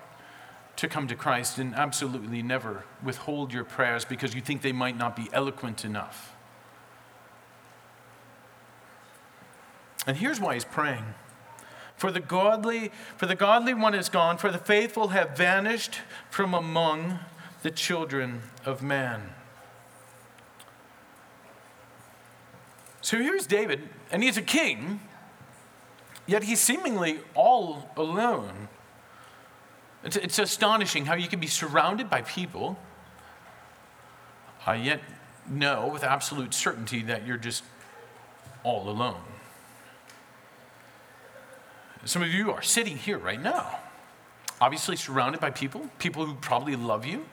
to 0.76 0.88
come 0.88 1.08
to 1.08 1.14
Christ 1.14 1.58
and 1.58 1.74
absolutely 1.74 2.42
never 2.42 2.84
withhold 3.02 3.52
your 3.52 3.64
prayers 3.64 4.04
because 4.04 4.34
you 4.34 4.42
think 4.42 4.60
they 4.60 4.72
might 4.72 4.96
not 4.96 5.16
be 5.16 5.28
eloquent 5.32 5.84
enough. 5.84 6.34
And 10.06 10.18
here's 10.18 10.38
why 10.38 10.54
he's 10.54 10.64
praying. 10.64 11.04
For 11.96 12.12
the 12.12 12.20
godly, 12.20 12.92
for 13.16 13.24
the 13.24 13.34
godly 13.34 13.72
one 13.72 13.94
is 13.94 14.10
gone, 14.10 14.36
for 14.36 14.52
the 14.52 14.58
faithful 14.58 15.08
have 15.08 15.34
vanished 15.36 16.00
from 16.28 16.52
among 16.52 17.20
the 17.62 17.70
children 17.70 18.42
of 18.66 18.82
man. 18.82 19.30
So 23.06 23.18
here's 23.18 23.46
David, 23.46 23.88
and 24.10 24.20
he's 24.20 24.36
a 24.36 24.42
king, 24.42 24.98
Yet 26.26 26.42
he's 26.42 26.60
seemingly 26.60 27.20
all 27.34 27.88
alone. 27.96 28.68
It's, 30.02 30.16
it's 30.16 30.38
astonishing 30.38 31.06
how 31.06 31.14
you 31.14 31.28
can 31.28 31.40
be 31.40 31.46
surrounded 31.46 32.10
by 32.10 32.22
people, 32.22 32.78
uh, 34.66 34.72
yet 34.72 35.00
know 35.48 35.86
with 35.86 36.02
absolute 36.02 36.52
certainty 36.52 37.02
that 37.02 37.26
you're 37.26 37.36
just 37.36 37.62
all 38.64 38.88
alone. 38.88 39.20
Some 42.04 42.22
of 42.22 42.28
you 42.28 42.50
are 42.50 42.62
sitting 42.62 42.96
here 42.96 43.18
right 43.18 43.40
now, 43.40 43.78
obviously 44.60 44.96
surrounded 44.96 45.40
by 45.40 45.50
people, 45.50 45.88
people 45.98 46.26
who 46.26 46.34
probably 46.34 46.74
love 46.74 47.06
you, 47.06 47.26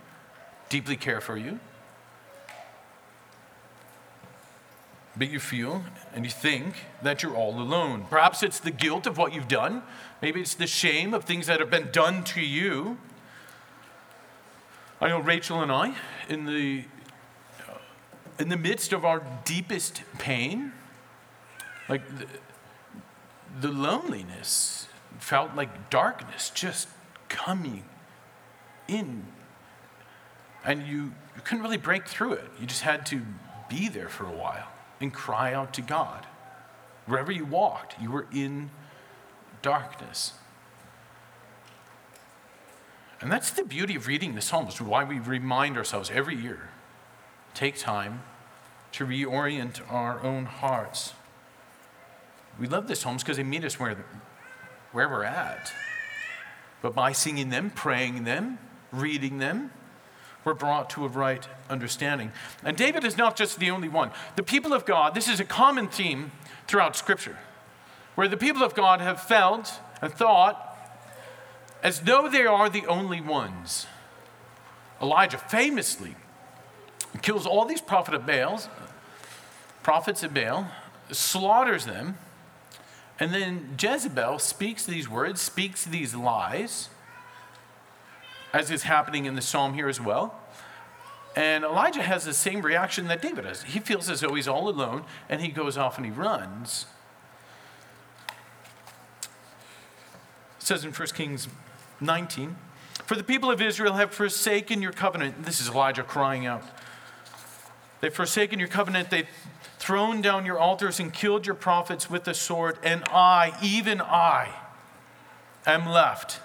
deeply 0.70 0.96
care 0.96 1.22
for 1.22 1.38
you. 1.38 1.60
But 5.16 5.30
you 5.30 5.40
feel 5.40 5.84
and 6.14 6.26
you 6.26 6.32
think 6.32 6.76
that 7.02 7.22
you're 7.22 7.36
all 7.36 7.60
alone. 7.60 8.06
Perhaps 8.10 8.42
it's 8.42 8.60
the 8.60 8.72
guilt 8.72 9.06
of 9.06 9.18
what 9.18 9.34
you've 9.34 9.48
done. 9.48 9.84
Maybe 10.22 10.42
it's 10.42 10.56
the 10.56 10.68
shame 10.68 11.14
of 11.14 11.24
things 11.26 11.48
that 11.48 11.60
have 11.60 11.70
been 11.70 11.90
done 11.92 12.24
to 12.26 12.42
you. 12.42 12.98
I 15.00 15.10
know 15.10 15.20
Rachel 15.20 15.62
and 15.62 15.72
I, 15.72 15.94
in 16.30 16.46
the, 16.46 16.86
uh, 17.70 17.78
in 18.40 18.50
the 18.50 18.58
midst 18.58 18.94
of 18.94 19.06
our 19.06 19.22
deepest 19.46 20.02
pain, 20.18 20.72
like 21.90 22.02
the, 22.18 22.26
the 23.60 23.72
loneliness 23.72 24.88
felt 25.20 25.56
like 25.56 25.90
darkness 25.90 26.50
just 26.50 26.88
coming 27.30 27.84
in. 28.88 29.26
And 30.66 30.88
you, 30.88 31.14
you 31.36 31.42
couldn't 31.44 31.64
really 31.64 31.78
break 31.78 32.08
through 32.08 32.34
it. 32.34 32.50
You 32.60 32.66
just 32.66 32.82
had 32.82 33.06
to 33.08 33.22
be 33.70 33.90
there 33.90 34.10
for 34.10 34.26
a 34.26 34.32
while 34.32 34.73
and 35.04 35.14
cry 35.14 35.54
out 35.54 35.74
to 35.74 35.82
God. 35.82 36.26
Wherever 37.06 37.32
you 37.32 37.46
walked, 37.46 38.02
you 38.02 38.10
were 38.10 38.26
in 38.34 38.72
darkness. 39.62 40.34
And 43.22 43.32
that's 43.32 43.52
the 43.52 43.64
beauty 43.64 43.96
of 43.96 44.08
reading 44.08 44.34
the 44.36 44.42
Psalms, 44.42 44.82
why 44.82 45.04
we 45.04 45.20
remind 45.20 45.78
ourselves 45.78 46.10
every 46.12 46.36
year 46.36 46.70
take 47.54 47.78
time 47.78 48.24
to 48.94 49.06
reorient 49.06 49.80
our 49.92 50.22
own 50.24 50.46
hearts. 50.46 51.14
We 52.60 52.68
love 52.68 52.88
the 52.88 52.96
Psalms 52.96 53.24
because 53.24 53.38
they 53.38 53.44
meet 53.44 53.64
us 53.64 53.80
where, 53.80 53.98
where 54.92 55.08
we're 55.08 55.24
at. 55.24 55.72
But 56.82 56.96
by 56.96 57.12
singing 57.12 57.50
them, 57.50 57.70
praying 57.70 58.24
them, 58.24 58.58
reading 58.92 59.38
them, 59.38 59.72
were 60.46 60.54
brought 60.54 60.90
to 60.92 61.06
a 61.06 61.08
right 61.08 61.48
understanding. 61.70 62.32
And 62.64 62.76
David 62.76 63.04
is 63.04 63.18
not 63.18 63.36
just 63.36 63.60
the 63.60 63.72
only 63.72 63.90
one. 63.90 64.12
The 64.36 64.44
people 64.44 64.74
of 64.74 64.86
God, 64.86 65.16
this 65.16 65.30
is 65.30 65.40
a 65.40 65.46
common 65.46 65.88
theme 65.88 66.32
throughout 66.68 66.96
Scripture, 66.96 67.38
where 68.16 68.28
the 68.28 68.38
people 68.38 68.64
of 68.64 68.76
God 68.76 69.02
have 69.02 69.22
felt 69.22 69.80
and 70.02 70.12
thought 70.12 70.70
as 71.82 72.02
though 72.02 72.30
they 72.30 72.46
are 72.46 72.70
the 72.70 72.86
only 72.88 73.22
ones. 73.22 73.88
Elijah 75.02 75.38
famously 75.38 76.16
kills 77.22 77.46
all 77.46 77.66
these 77.66 77.82
prophet 77.82 78.14
of 78.14 78.26
Baal's, 78.26 78.70
prophets 79.84 80.24
of 80.24 80.34
Baal, 80.34 80.68
slaughters 81.12 81.86
them, 81.86 82.18
and 83.20 83.34
then 83.34 83.76
Jezebel 83.80 84.40
speaks 84.40 84.86
these 84.86 85.10
words, 85.10 85.42
speaks 85.42 85.86
these 85.86 86.16
lies 86.16 86.90
as 88.54 88.70
is 88.70 88.84
happening 88.84 89.26
in 89.26 89.36
the 89.36 89.42
psalm 89.42 89.74
here 89.74 89.90
as 89.90 90.00
well. 90.00 90.40
And 91.36 91.64
Elijah 91.64 92.04
has 92.04 92.26
the 92.26 92.34
same 92.34 92.62
reaction 92.62 93.08
that 93.08 93.22
David 93.22 93.46
has. 93.46 93.64
He 93.64 93.80
feels 93.80 94.10
as 94.10 94.22
though 94.22 94.36
he's 94.36 94.48
all 94.48 94.70
alone 94.70 95.04
and 95.28 95.42
he 95.42 95.48
goes 95.48 95.78
off 95.78 95.98
and 95.98 96.06
he 96.06 96.12
runs. 96.12 96.86
It 100.60 100.66
says 100.66 100.86
in 100.86 100.92
1 100.92 101.08
Kings 101.10 101.48
19 102.00 102.56
For 103.06 103.16
the 103.16 103.24
people 103.24 103.50
of 103.50 103.62
Israel 103.62 103.94
have 103.94 104.14
forsaken 104.14 104.82
your 104.82 104.92
covenant. 104.92 105.44
This 105.44 105.60
is 105.60 105.70
Elijah 105.70 106.04
crying 106.04 106.46
out. 106.46 106.64
They've 108.00 108.14
forsaken 108.14 108.60
your 108.60 108.68
covenant. 108.68 109.10
They've 109.10 109.28
thrown 109.80 110.22
down 110.22 110.46
your 110.46 110.60
altars 110.60 111.00
and 111.00 111.12
killed 111.12 111.48
your 111.48 111.56
prophets 111.56 112.10
with 112.10 112.26
the 112.26 112.34
sword. 112.34 112.78
And 112.84 113.04
I, 113.10 113.58
even 113.62 114.02
I, 114.02 114.54
am 115.66 115.90
left 115.90 116.40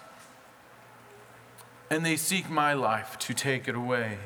and 1.90 2.04
they 2.04 2.16
seek 2.16 2.50
my 2.50 2.72
life 2.72 3.18
to 3.20 3.34
take 3.34 3.68
it 3.68 3.74
away. 3.74 4.18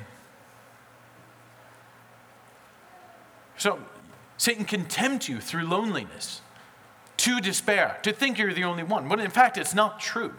So, 3.57 3.78
Satan 4.37 4.64
can 4.64 4.87
tempt 4.87 5.28
you 5.28 5.40
through 5.40 5.66
loneliness, 5.66 6.40
to 7.19 7.40
despair, 7.40 7.99
to 8.02 8.12
think 8.12 8.38
you're 8.38 8.52
the 8.52 8.64
only 8.64 8.83
one. 8.83 9.09
But 9.09 9.21
in 9.21 9.31
fact, 9.31 9.57
it's 9.57 9.75
not 9.75 10.00
true. 10.00 10.35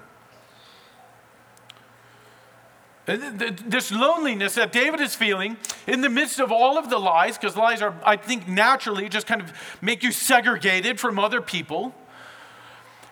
This 3.06 3.92
loneliness 3.92 4.56
that 4.56 4.72
David 4.72 5.02
is 5.02 5.14
feeling 5.14 5.58
in 5.88 6.02
the 6.02 6.10
midst 6.10 6.40
of 6.40 6.52
all 6.52 6.78
of 6.78 6.90
the 6.90 6.98
lies, 6.98 7.38
because 7.38 7.58
lies 7.58 7.82
are, 7.82 7.94
I 8.06 8.16
think, 8.16 8.48
naturally 8.48 9.10
just 9.10 9.28
kind 9.28 9.42
of 9.42 9.54
make 9.82 10.04
you 10.04 10.12
segregated 10.12 11.00
from 11.00 11.20
other 11.20 11.42
people. 11.42 11.94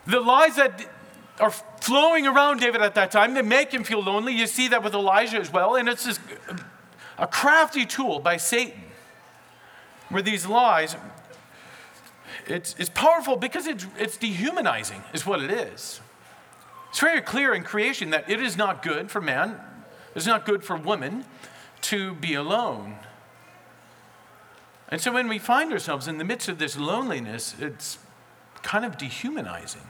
The 0.08 0.22
lies 0.22 0.56
that 0.56 0.86
are 1.42 1.52
flowing 1.52 2.28
around 2.28 2.60
David 2.60 2.82
at 2.82 2.96
that 2.96 3.12
time. 3.12 3.34
They 3.34 3.42
make 3.42 3.74
him 3.74 3.84
feel 3.84 4.02
lonely. 4.02 4.34
You 4.34 4.48
see 4.48 4.68
that 4.70 4.84
with 4.84 4.94
Elijah 4.94 5.40
as 5.40 5.52
well. 5.52 5.76
And 5.76 5.90
it's 5.90 6.06
this, 6.06 6.20
a 7.18 7.28
crafty 7.28 7.86
tool 7.86 8.20
by 8.20 8.38
Satan 8.38 8.84
where 10.10 10.22
these 10.22 10.46
lies, 10.46 10.96
it's, 12.46 12.76
it's 12.78 12.90
powerful 12.90 13.36
because 13.36 13.66
it's, 13.66 13.88
it's 13.98 14.18
dehumanizing, 14.18 15.04
is 15.14 15.26
what 15.26 15.42
it 15.42 15.50
is. 15.50 16.00
It's 16.90 17.00
very 17.00 17.22
clear 17.22 17.54
in 17.54 17.64
creation 17.64 18.12
that 18.12 18.30
it 18.30 18.42
is 18.42 18.56
not 18.56 18.84
good 18.84 19.10
for 19.10 19.22
man, 19.22 19.60
it's 20.14 20.28
not 20.28 20.46
good 20.46 20.64
for 20.64 20.76
woman 20.76 21.26
to 21.82 22.14
be 22.16 22.36
alone. 22.36 22.98
And 24.90 25.00
so 25.00 25.12
when 25.14 25.30
we 25.30 25.40
find 25.40 25.72
ourselves 25.72 26.08
in 26.08 26.18
the 26.18 26.26
midst 26.26 26.50
of 26.50 26.60
this 26.60 26.78
loneliness, 26.78 27.56
it's 27.60 27.98
kind 28.62 28.86
of 28.86 28.98
dehumanizing 28.98 29.88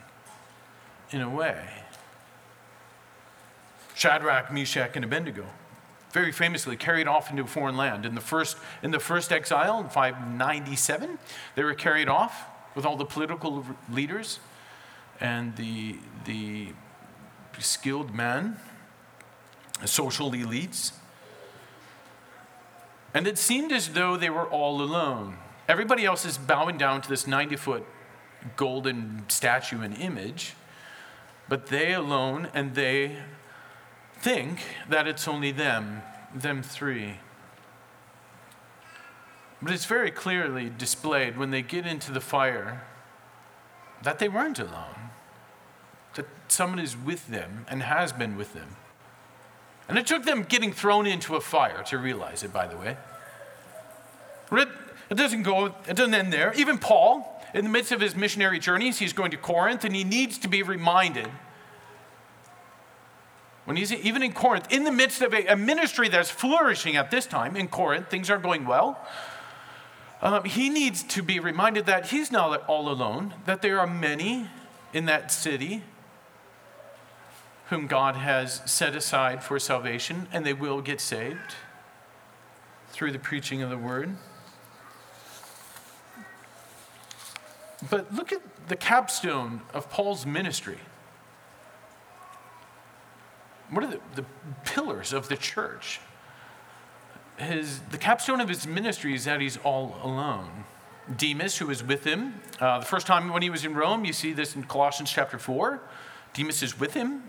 in 1.12 1.20
a 1.20 1.30
way. 1.30 1.64
Shadrach, 3.94 4.52
Meshach, 4.52 4.96
and 4.96 5.04
Abednego, 5.04 5.46
very 6.12 6.32
famously 6.32 6.76
carried 6.76 7.06
off 7.06 7.30
into 7.30 7.42
a 7.42 7.46
foreign 7.46 7.76
land. 7.76 8.04
In 8.04 8.14
the 8.14 8.20
first, 8.20 8.56
in 8.82 8.90
the 8.90 9.00
first 9.00 9.32
exile 9.32 9.80
in 9.80 9.88
597, 9.88 11.18
they 11.54 11.64
were 11.64 11.74
carried 11.74 12.08
off 12.08 12.44
with 12.74 12.84
all 12.84 12.96
the 12.96 13.04
political 13.04 13.64
leaders 13.90 14.38
and 15.20 15.56
the, 15.56 15.96
the 16.24 16.68
skilled 17.58 18.14
men, 18.14 18.56
social 19.84 20.30
elites. 20.32 20.92
And 23.14 23.26
it 23.26 23.38
seemed 23.38 23.72
as 23.72 23.90
though 23.90 24.16
they 24.16 24.30
were 24.30 24.46
all 24.46 24.82
alone. 24.82 25.36
Everybody 25.68 26.04
else 26.04 26.24
is 26.24 26.38
bowing 26.38 26.76
down 26.76 27.02
to 27.02 27.08
this 27.08 27.26
90 27.26 27.56
foot 27.56 27.84
golden 28.56 29.24
statue 29.28 29.80
and 29.82 29.96
image, 29.96 30.54
but 31.52 31.66
they 31.66 31.92
alone, 31.92 32.48
and 32.54 32.74
they 32.74 33.14
think 34.16 34.60
that 34.88 35.06
it's 35.06 35.28
only 35.28 35.52
them, 35.52 36.00
them 36.34 36.62
three. 36.62 37.16
But 39.60 39.72
it's 39.72 39.84
very 39.84 40.10
clearly 40.10 40.70
displayed 40.70 41.36
when 41.36 41.50
they 41.50 41.60
get 41.60 41.86
into 41.86 42.10
the 42.10 42.22
fire 42.22 42.84
that 44.02 44.18
they 44.18 44.30
weren't 44.30 44.58
alone, 44.60 45.10
that 46.14 46.24
someone 46.48 46.78
is 46.78 46.96
with 46.96 47.28
them 47.28 47.66
and 47.68 47.82
has 47.82 48.14
been 48.14 48.34
with 48.34 48.54
them. 48.54 48.76
And 49.90 49.98
it 49.98 50.06
took 50.06 50.24
them 50.24 50.44
getting 50.44 50.72
thrown 50.72 51.06
into 51.06 51.36
a 51.36 51.40
fire 51.42 51.82
to 51.88 51.98
realize 51.98 52.42
it, 52.42 52.50
by 52.54 52.66
the 52.66 52.78
way. 52.78 52.96
It, 54.52 54.68
doesn't 55.10 55.42
go, 55.42 55.66
it 55.86 55.96
doesn't 55.96 56.14
end 56.14 56.32
there. 56.32 56.54
Even 56.54 56.78
Paul, 56.78 57.41
in 57.54 57.64
the 57.64 57.70
midst 57.70 57.92
of 57.92 58.00
his 58.00 58.16
missionary 58.16 58.58
journeys, 58.58 58.98
he's 58.98 59.12
going 59.12 59.30
to 59.30 59.36
Corinth 59.36 59.84
and 59.84 59.94
he 59.94 60.04
needs 60.04 60.38
to 60.38 60.48
be 60.48 60.62
reminded. 60.62 61.28
When 63.64 63.76
he's 63.76 63.92
even 63.92 64.22
in 64.22 64.32
Corinth, 64.32 64.66
in 64.70 64.84
the 64.84 64.92
midst 64.92 65.22
of 65.22 65.32
a, 65.32 65.46
a 65.46 65.56
ministry 65.56 66.08
that's 66.08 66.30
flourishing 66.30 66.96
at 66.96 67.10
this 67.10 67.26
time 67.26 67.56
in 67.56 67.68
Corinth, 67.68 68.08
things 68.10 68.28
are 68.28 68.38
going 68.38 68.66
well. 68.66 69.00
Um, 70.20 70.44
he 70.44 70.68
needs 70.68 71.02
to 71.04 71.22
be 71.22 71.40
reminded 71.40 71.86
that 71.86 72.06
he's 72.06 72.30
not 72.30 72.64
all 72.68 72.88
alone, 72.88 73.34
that 73.44 73.60
there 73.62 73.78
are 73.80 73.86
many 73.86 74.48
in 74.92 75.06
that 75.06 75.32
city 75.32 75.82
whom 77.70 77.86
God 77.86 78.16
has 78.16 78.60
set 78.66 78.94
aside 78.94 79.42
for 79.42 79.58
salvation, 79.58 80.28
and 80.30 80.44
they 80.44 80.52
will 80.52 80.80
get 80.80 81.00
saved 81.00 81.54
through 82.90 83.12
the 83.12 83.18
preaching 83.18 83.62
of 83.62 83.70
the 83.70 83.78
word. 83.78 84.16
But 87.90 88.14
look 88.14 88.32
at 88.32 88.40
the 88.68 88.76
capstone 88.76 89.62
of 89.74 89.90
Paul's 89.90 90.24
ministry. 90.24 90.78
What 93.70 93.84
are 93.84 93.90
the, 93.90 94.00
the 94.14 94.24
pillars 94.64 95.12
of 95.12 95.28
the 95.28 95.36
church? 95.36 96.00
His, 97.38 97.80
the 97.90 97.98
capstone 97.98 98.40
of 98.40 98.48
his 98.48 98.66
ministry 98.66 99.14
is 99.14 99.24
that 99.24 99.40
he's 99.40 99.56
all 99.58 99.96
alone. 100.02 100.64
Demas, 101.16 101.58
who 101.58 101.66
was 101.66 101.82
with 101.82 102.04
him, 102.04 102.40
uh, 102.60 102.78
the 102.78 102.84
first 102.84 103.06
time 103.06 103.32
when 103.32 103.42
he 103.42 103.50
was 103.50 103.64
in 103.64 103.74
Rome, 103.74 104.04
you 104.04 104.12
see 104.12 104.32
this 104.32 104.54
in 104.54 104.62
Colossians 104.64 105.10
chapter 105.10 105.38
4. 105.38 105.80
Demas 106.34 106.62
is 106.62 106.78
with 106.78 106.94
him. 106.94 107.24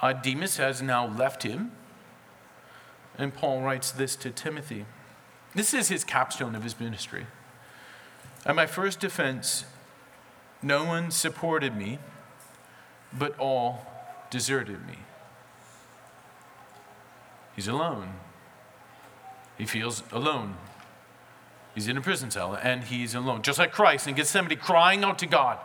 Uh, 0.00 0.12
Demas 0.12 0.58
has 0.58 0.82
now 0.82 1.06
left 1.06 1.44
him. 1.44 1.72
And 3.16 3.32
Paul 3.32 3.62
writes 3.62 3.92
this 3.92 4.16
to 4.16 4.30
Timothy. 4.30 4.84
This 5.54 5.72
is 5.72 5.88
his 5.88 6.04
capstone 6.04 6.54
of 6.54 6.64
his 6.64 6.78
ministry. 6.78 7.26
At 8.44 8.56
my 8.56 8.66
first 8.66 9.00
defense, 9.00 9.64
no 10.62 10.84
one 10.84 11.10
supported 11.10 11.76
me, 11.76 11.98
but 13.12 13.38
all 13.38 13.86
deserted 14.30 14.86
me. 14.86 14.98
He's 17.54 17.68
alone. 17.68 18.14
He 19.58 19.66
feels 19.66 20.02
alone. 20.10 20.56
He's 21.74 21.88
in 21.88 21.96
a 21.96 22.00
prison 22.00 22.30
cell 22.30 22.58
and 22.60 22.84
he's 22.84 23.14
alone, 23.14 23.42
just 23.42 23.58
like 23.58 23.72
Christ 23.72 24.06
in 24.06 24.14
Gethsemane, 24.14 24.56
crying 24.58 25.04
out 25.04 25.18
to 25.20 25.26
God, 25.26 25.58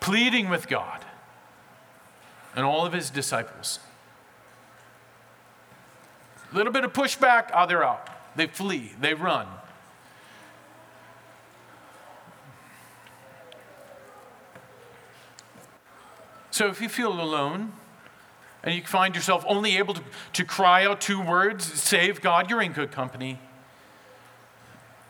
pleading 0.00 0.48
with 0.48 0.68
God 0.68 1.04
and 2.54 2.64
all 2.64 2.84
of 2.84 2.92
his 2.92 3.10
disciples. 3.10 3.78
A 6.52 6.56
little 6.56 6.72
bit 6.72 6.84
of 6.84 6.92
pushback, 6.92 7.50
oh, 7.54 7.66
they're 7.66 7.84
out. 7.84 8.08
They 8.36 8.46
flee, 8.46 8.92
they 9.00 9.14
run. 9.14 9.46
So 16.62 16.68
if 16.68 16.80
you 16.80 16.88
feel 16.88 17.20
alone 17.20 17.72
and 18.62 18.72
you 18.72 18.82
find 18.84 19.16
yourself 19.16 19.44
only 19.48 19.78
able 19.78 19.94
to, 19.94 20.02
to 20.34 20.44
cry 20.44 20.86
out 20.86 21.00
two 21.00 21.20
words, 21.20 21.64
save 21.64 22.20
God, 22.20 22.48
you're 22.48 22.62
in 22.62 22.70
good 22.70 22.92
company. 22.92 23.40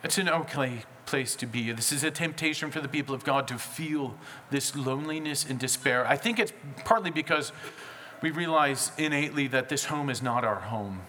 It's 0.03 0.17
an 0.17 0.31
okay 0.31 0.85
place 1.05 1.37
to 1.37 1.45
be. 1.45 1.71
This 1.71 1.93
is 1.93 2.05
a 2.05 2.11
temptation 2.11 2.71
for 2.71 2.81
the 2.81 2.89
people 2.89 3.15
of 3.15 3.23
God 3.23 3.47
to 3.49 3.59
feel 3.59 4.15
this 4.51 4.75
loneliness 4.75 5.45
and 5.47 5.59
despair. 5.59 6.09
I 6.09 6.17
think 6.17 6.39
it's 6.39 6.55
partly 6.87 7.11
because 7.11 7.53
we 8.23 8.31
realize 8.31 8.91
innately 8.97 9.47
that 9.49 9.69
this 9.69 9.85
home 9.85 10.09
is 10.09 10.23
not 10.23 10.45
our 10.45 10.61
home 10.61 11.03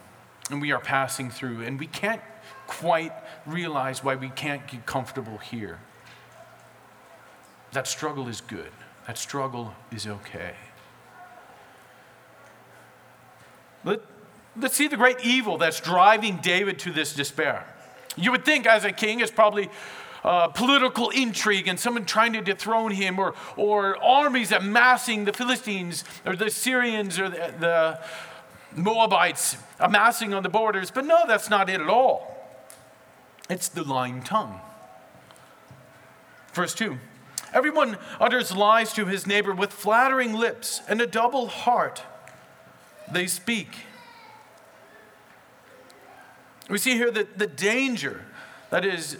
and 0.51 0.62
we 0.62 0.73
are 0.73 0.82
passing 0.82 1.29
through, 1.32 1.62
and 1.62 1.79
we 1.79 1.88
can't 1.88 2.21
quite 2.67 3.13
realize 3.45 4.03
why 4.03 4.15
we 4.15 4.27
can't 4.27 4.67
get 4.67 4.86
comfortable 4.86 5.38
here. 5.38 5.79
That 7.71 7.88
struggle 7.88 8.27
is 8.27 8.41
good. 8.41 8.73
That 9.08 9.18
struggle 9.18 9.74
is 9.92 10.08
okay. 10.08 10.54
Let, 13.84 14.00
let's 14.56 14.76
see 14.76 14.88
the 14.88 14.98
great 14.98 15.20
evil 15.24 15.58
that's 15.58 15.82
driving 15.82 16.38
David 16.38 16.80
to 16.80 16.92
this 16.92 17.13
despair. 17.13 17.66
You 18.16 18.32
would 18.32 18.46
think, 18.46 18.66
as 18.66 18.86
a 18.86 18.92
king, 18.92 19.20
it's 19.20 19.32
probably 19.32 19.70
uh, 20.24 20.48
political 20.48 21.10
intrigue 21.10 21.68
and 21.68 21.78
someone 21.78 22.06
trying 22.06 22.34
to 22.34 22.42
dethrone 22.42 22.92
him, 22.92 23.20
or, 23.20 23.34
or 23.58 24.02
armies 24.02 24.52
amassing 24.52 25.26
the 25.26 25.34
Philistines, 25.34 26.06
or 26.26 26.36
the 26.36 26.50
Syrians, 26.50 27.20
or 27.20 27.30
the, 27.30 27.54
the 27.60 28.00
Moabites 28.80 29.58
amassing 29.80 30.34
on 30.34 30.44
the 30.44 30.50
borders. 30.50 30.92
But 30.92 31.06
no, 31.06 31.24
that's 31.28 31.50
not 31.50 31.70
it 31.70 31.82
at 31.82 31.89
all. 31.89 32.30
It's 33.50 33.68
the 33.68 33.84
lying 33.84 34.24
tongue. 34.24 34.62
Verse 36.54 36.74
2 36.74 36.98
Everyone 37.54 37.98
utters 38.20 38.56
lies 38.56 38.94
to 38.94 39.06
his 39.06 39.28
neighbor 39.28 39.54
with 39.54 39.72
flattering 39.72 40.34
lips 40.34 40.82
and 40.88 41.00
a 41.00 41.08
double 41.08 41.48
heart. 41.48 42.04
They 43.12 43.28
speak. 43.28 43.70
We 46.70 46.78
see 46.78 46.94
here 46.94 47.12
that 47.12 47.38
the 47.38 47.48
danger 47.48 48.26
that 48.70 48.84
is 48.84 49.18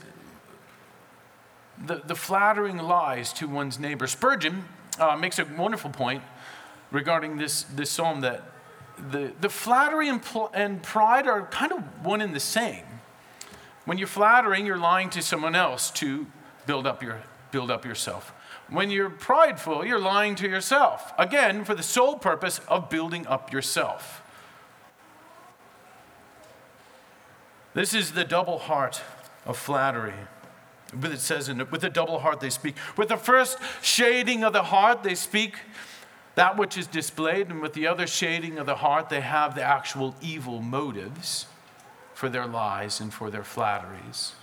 the, 1.86 2.02
the 2.06 2.15
flattering 2.15 2.78
lies 2.78 3.34
to 3.34 3.48
one's 3.48 3.78
neighbor. 3.80 4.08
Spurgeon 4.08 4.65
uh, 5.00 5.15
makes 5.15 5.38
a 5.38 5.46
wonderful 5.46 5.89
point 5.89 6.24
regarding 6.91 7.38
this, 7.38 7.63
this 7.63 7.89
psalm 7.89 8.22
that 8.22 8.43
the, 9.12 9.34
the 9.41 9.50
flattery 9.50 10.08
and, 10.08 10.22
pl- 10.22 10.52
and 10.54 10.82
pride 10.82 11.28
are 11.28 11.48
kind 11.48 11.72
of 11.72 11.80
one 12.06 12.22
and 12.22 12.34
the 12.34 12.39
same. 12.39 12.84
When 13.86 13.98
you're 13.98 14.08
flattering, 14.08 14.65
you're 14.65 14.78
lying 14.78 15.10
to 15.12 15.22
someone 15.22 15.56
else 15.56 15.91
to 15.91 16.28
build 16.65 16.88
up 16.88 17.04
your 17.04 17.22
build 17.53 17.71
up 17.71 17.85
yourself. 17.85 18.33
When 18.67 18.89
you're 18.89 19.11
prideful, 19.11 19.85
you're 19.85 19.99
lying 19.99 20.33
to 20.35 20.49
yourself. 20.49 21.13
Again, 21.19 21.63
for 21.63 21.75
the 21.75 21.83
sole 21.83 22.17
purpose 22.17 22.59
of 22.67 22.89
building 22.89 23.27
up 23.27 23.53
yourself. 23.53 24.23
This 27.75 27.93
is 27.93 28.13
the 28.13 28.23
double 28.23 28.57
heart 28.57 29.01
of 29.45 29.55
flattery. 29.55 30.15
But 30.95 31.11
it 31.11 31.19
says 31.19 31.47
in 31.47 31.59
with 31.69 31.83
a 31.83 31.89
double 31.89 32.19
heart 32.19 32.39
they 32.39 32.49
speak. 32.49 32.75
With 32.97 33.09
the 33.09 33.17
first 33.17 33.59
shading 33.81 34.43
of 34.43 34.53
the 34.53 34.63
heart, 34.63 35.03
they 35.03 35.15
speak 35.15 35.55
that 36.35 36.57
which 36.57 36.75
is 36.75 36.87
displayed, 36.87 37.49
and 37.49 37.61
with 37.61 37.73
the 37.73 37.85
other 37.85 38.07
shading 38.07 38.57
of 38.57 38.65
the 38.65 38.77
heart, 38.77 39.09
they 39.09 39.21
have 39.21 39.53
the 39.53 39.63
actual 39.63 40.15
evil 40.21 40.59
motives 40.59 41.45
for 42.15 42.29
their 42.29 42.47
lies 42.47 42.99
and 42.99 43.13
for 43.13 43.29
their 43.29 43.43
flatteries. 43.43 44.33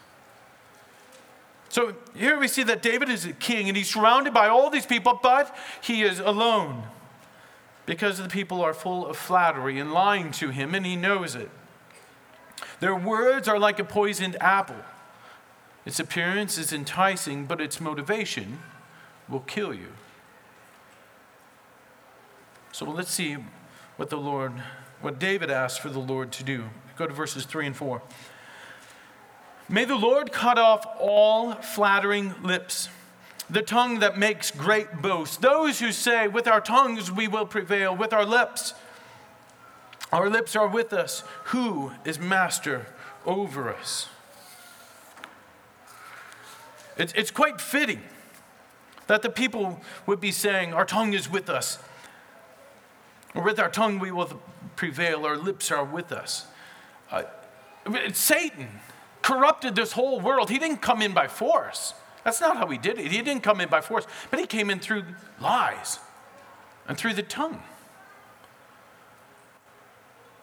So 1.70 1.94
here 2.16 2.38
we 2.38 2.48
see 2.48 2.64
that 2.64 2.82
David 2.82 3.08
is 3.08 3.24
a 3.24 3.32
king 3.32 3.68
and 3.68 3.76
he's 3.76 3.88
surrounded 3.88 4.34
by 4.34 4.48
all 4.48 4.70
these 4.70 4.86
people, 4.86 5.18
but 5.22 5.56
he 5.80 6.02
is 6.02 6.18
alone 6.18 6.82
because 7.86 8.18
the 8.18 8.28
people 8.28 8.60
are 8.60 8.74
full 8.74 9.06
of 9.06 9.16
flattery 9.16 9.78
and 9.78 9.92
lying 9.92 10.32
to 10.32 10.50
him, 10.50 10.74
and 10.74 10.84
he 10.84 10.96
knows 10.96 11.34
it. 11.34 11.50
Their 12.80 12.94
words 12.94 13.48
are 13.48 13.58
like 13.58 13.78
a 13.78 13.84
poisoned 13.84 14.36
apple. 14.40 14.76
Its 15.86 15.98
appearance 15.98 16.58
is 16.58 16.72
enticing, 16.72 17.46
but 17.46 17.60
its 17.60 17.80
motivation 17.80 18.58
will 19.28 19.40
kill 19.40 19.72
you. 19.72 19.88
So 22.72 22.84
let's 22.84 23.12
see 23.12 23.36
what 23.96 24.10
the 24.10 24.16
Lord, 24.16 24.52
what 25.00 25.18
David 25.18 25.50
asked 25.50 25.80
for 25.80 25.88
the 25.88 26.00
Lord 26.00 26.32
to 26.32 26.44
do. 26.44 26.64
Go 26.96 27.06
to 27.06 27.14
verses 27.14 27.44
3 27.44 27.68
and 27.68 27.76
4. 27.76 28.02
May 29.70 29.84
the 29.84 29.94
Lord 29.94 30.32
cut 30.32 30.58
off 30.58 30.84
all 30.98 31.52
flattering 31.54 32.34
lips, 32.42 32.88
the 33.48 33.62
tongue 33.62 34.00
that 34.00 34.18
makes 34.18 34.50
great 34.50 35.00
boasts, 35.00 35.36
those 35.36 35.78
who 35.78 35.92
say, 35.92 36.26
With 36.26 36.48
our 36.48 36.60
tongues 36.60 37.12
we 37.12 37.28
will 37.28 37.46
prevail, 37.46 37.96
with 37.96 38.12
our 38.12 38.24
lips. 38.24 38.74
Our 40.12 40.28
lips 40.28 40.56
are 40.56 40.66
with 40.66 40.92
us. 40.92 41.22
Who 41.44 41.92
is 42.04 42.18
master 42.18 42.88
over 43.24 43.72
us? 43.72 44.08
It's, 46.96 47.12
it's 47.12 47.30
quite 47.30 47.60
fitting 47.60 48.02
that 49.06 49.22
the 49.22 49.30
people 49.30 49.80
would 50.04 50.20
be 50.20 50.32
saying, 50.32 50.74
Our 50.74 50.84
tongue 50.84 51.12
is 51.12 51.30
with 51.30 51.48
us. 51.48 51.78
Or 53.36 53.42
with 53.44 53.60
our 53.60 53.70
tongue 53.70 54.00
we 54.00 54.10
will 54.10 54.40
prevail, 54.74 55.24
our 55.24 55.36
lips 55.36 55.70
are 55.70 55.84
with 55.84 56.10
us. 56.10 56.48
Uh, 57.08 57.22
Satan 58.12 58.80
corrupted 59.22 59.74
this 59.74 59.92
whole 59.92 60.20
world. 60.20 60.50
He 60.50 60.58
didn't 60.58 60.78
come 60.78 61.02
in 61.02 61.12
by 61.12 61.28
force. 61.28 61.94
That's 62.24 62.40
not 62.40 62.56
how 62.56 62.66
he 62.66 62.78
did 62.78 62.98
it. 62.98 63.10
He 63.10 63.22
didn't 63.22 63.42
come 63.42 63.60
in 63.60 63.68
by 63.68 63.80
force, 63.80 64.06
but 64.30 64.38
he 64.40 64.46
came 64.46 64.70
in 64.70 64.78
through 64.78 65.04
lies 65.40 65.98
and 66.86 66.96
through 66.96 67.14
the 67.14 67.22
tongue. 67.22 67.62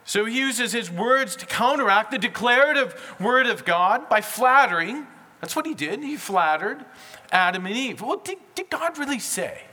So 0.05 0.23
he 0.23 0.37
uses 0.37 0.71
his 0.71 0.89
words 0.89 1.35
to 1.35 1.45
counteract 1.45 2.11
the 2.11 2.17
declarative 2.17 3.15
word 3.19 3.45
of 3.45 3.65
God 3.65 4.07
by 4.07 4.21
flattering. 4.21 5.05
That's 5.41 5.55
what 5.55 5.65
he 5.65 5.73
did. 5.73 6.01
He 6.01 6.15
flattered 6.15 6.85
Adam 7.31 7.65
and 7.65 7.75
Eve. 7.75 8.01
Well, 8.01 8.17
did, 8.17 8.37
did 8.55 8.69
God 8.69 8.97
really 8.97 9.19
say? 9.19 9.63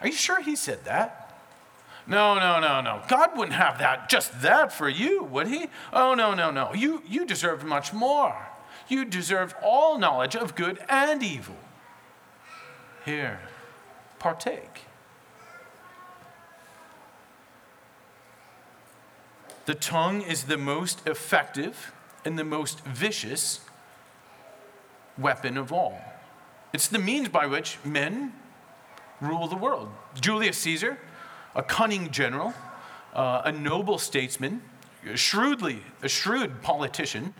Are 0.00 0.06
you 0.06 0.12
sure 0.12 0.42
he 0.42 0.54
said 0.54 0.84
that? 0.84 1.17
No, 2.08 2.36
no, 2.36 2.58
no, 2.58 2.80
no. 2.80 3.02
God 3.06 3.36
wouldn't 3.36 3.56
have 3.56 3.78
that, 3.78 4.08
just 4.08 4.40
that 4.40 4.72
for 4.72 4.88
you, 4.88 5.22
would 5.24 5.46
he? 5.46 5.66
Oh, 5.92 6.14
no, 6.14 6.32
no, 6.32 6.50
no. 6.50 6.72
You, 6.72 7.02
you 7.06 7.26
deserve 7.26 7.64
much 7.64 7.92
more. 7.92 8.48
You 8.88 9.04
deserve 9.04 9.54
all 9.62 9.98
knowledge 9.98 10.34
of 10.34 10.54
good 10.54 10.78
and 10.88 11.22
evil. 11.22 11.56
Here, 13.04 13.40
partake. 14.18 14.84
The 19.66 19.74
tongue 19.74 20.22
is 20.22 20.44
the 20.44 20.56
most 20.56 21.06
effective 21.06 21.92
and 22.24 22.38
the 22.38 22.44
most 22.44 22.82
vicious 22.86 23.60
weapon 25.18 25.58
of 25.58 25.70
all. 25.70 26.00
It's 26.72 26.88
the 26.88 26.98
means 26.98 27.28
by 27.28 27.44
which 27.44 27.76
men 27.84 28.32
rule 29.20 29.46
the 29.46 29.56
world. 29.56 29.90
Julius 30.18 30.56
Caesar 30.58 30.98
a 31.54 31.62
cunning 31.62 32.10
general, 32.10 32.54
uh, 33.14 33.42
a 33.44 33.52
noble 33.52 33.98
statesman, 33.98 34.62
shrewdly, 35.14 35.82
a 36.02 36.08
shrewd 36.08 36.62
politician. 36.62 37.34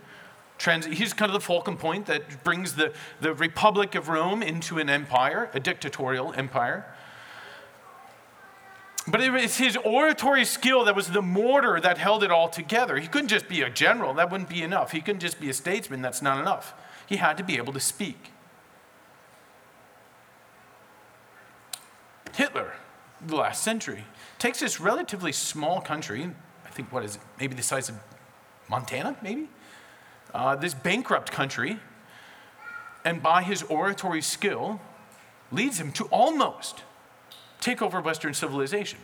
Trans- 0.57 0.85
he's 0.85 1.13
kind 1.13 1.29
of 1.29 1.33
the 1.33 1.45
fulcrum 1.45 1.77
point 1.77 2.05
that 2.07 2.43
brings 2.43 2.75
the, 2.75 2.93
the 3.21 3.33
Republic 3.33 3.95
of 3.95 4.09
Rome 4.09 4.43
into 4.43 4.77
an 4.77 4.89
empire, 4.89 5.49
a 5.53 5.59
dictatorial 5.59 6.33
empire. 6.33 6.85
But 9.07 9.21
it 9.21 9.31
was 9.31 9.57
his 9.57 9.77
oratory 9.77 10.45
skill 10.45 10.85
that 10.85 10.95
was 10.95 11.07
the 11.07 11.21
mortar 11.21 11.79
that 11.79 11.97
held 11.97 12.23
it 12.23 12.31
all 12.31 12.49
together. 12.49 12.97
He 12.97 13.07
couldn't 13.07 13.29
just 13.29 13.47
be 13.47 13.61
a 13.61 13.69
general, 13.69 14.13
that 14.15 14.31
wouldn't 14.31 14.49
be 14.49 14.61
enough. 14.61 14.91
He 14.91 15.01
couldn't 15.01 15.21
just 15.21 15.39
be 15.39 15.49
a 15.49 15.53
statesman, 15.53 16.01
that's 16.01 16.21
not 16.21 16.39
enough. 16.39 16.73
He 17.07 17.15
had 17.15 17.37
to 17.37 17.43
be 17.43 17.57
able 17.57 17.73
to 17.73 17.79
speak. 17.79 18.31
Hitler, 22.35 22.73
the 23.25 23.35
last 23.35 23.63
century. 23.63 24.05
Takes 24.37 24.59
this 24.59 24.79
relatively 24.79 25.31
small 25.31 25.81
country, 25.81 26.29
I 26.65 26.69
think, 26.69 26.91
what 26.91 27.03
is 27.03 27.15
it, 27.15 27.21
maybe 27.39 27.55
the 27.55 27.63
size 27.63 27.89
of 27.89 27.95
Montana, 28.69 29.17
maybe? 29.21 29.47
Uh, 30.33 30.55
this 30.55 30.73
bankrupt 30.73 31.31
country, 31.31 31.79
and 33.03 33.21
by 33.21 33.41
his 33.41 33.63
oratory 33.63 34.21
skill, 34.21 34.79
leads 35.51 35.79
him 35.79 35.91
to 35.93 36.05
almost 36.05 36.83
take 37.59 37.81
over 37.81 37.99
Western 37.99 38.33
civilization 38.33 38.99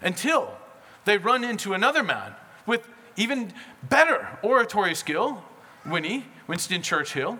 until 0.00 0.56
they 1.04 1.18
run 1.18 1.44
into 1.44 1.74
another 1.74 2.02
man 2.02 2.34
with 2.66 2.88
even 3.16 3.52
better 3.82 4.38
oratory 4.42 4.94
skill, 4.94 5.42
Winnie, 5.84 6.24
Winston 6.46 6.82
Churchill. 6.82 7.38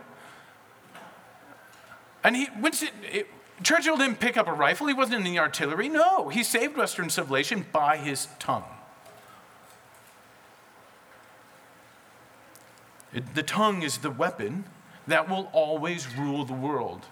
And 2.25 2.35
he, 2.35 2.49
Winston, 2.61 2.89
it, 3.11 3.29
Churchill 3.63 3.97
didn't 3.97 4.21
pick 4.21 4.37
up 4.37 4.47
a 4.47 4.53
rifle, 4.53 4.87
he 4.87 4.95
wasn't 4.95 5.17
in 5.17 5.25
the 5.25 5.39
artillery. 5.39 5.89
No, 5.89 6.29
he 6.29 6.43
saved 6.43 6.77
Western 6.77 7.11
civilization 7.11 7.67
by 7.73 7.97
his 7.97 8.29
tongue. 8.39 8.65
It, 13.13 13.35
the 13.35 13.43
tongue 13.43 13.83
is 13.83 13.99
the 13.99 14.11
weapon 14.11 14.65
that 15.07 15.29
will 15.29 15.49
always 15.53 16.15
rule 16.15 16.45
the 16.45 16.53
world. 16.53 17.07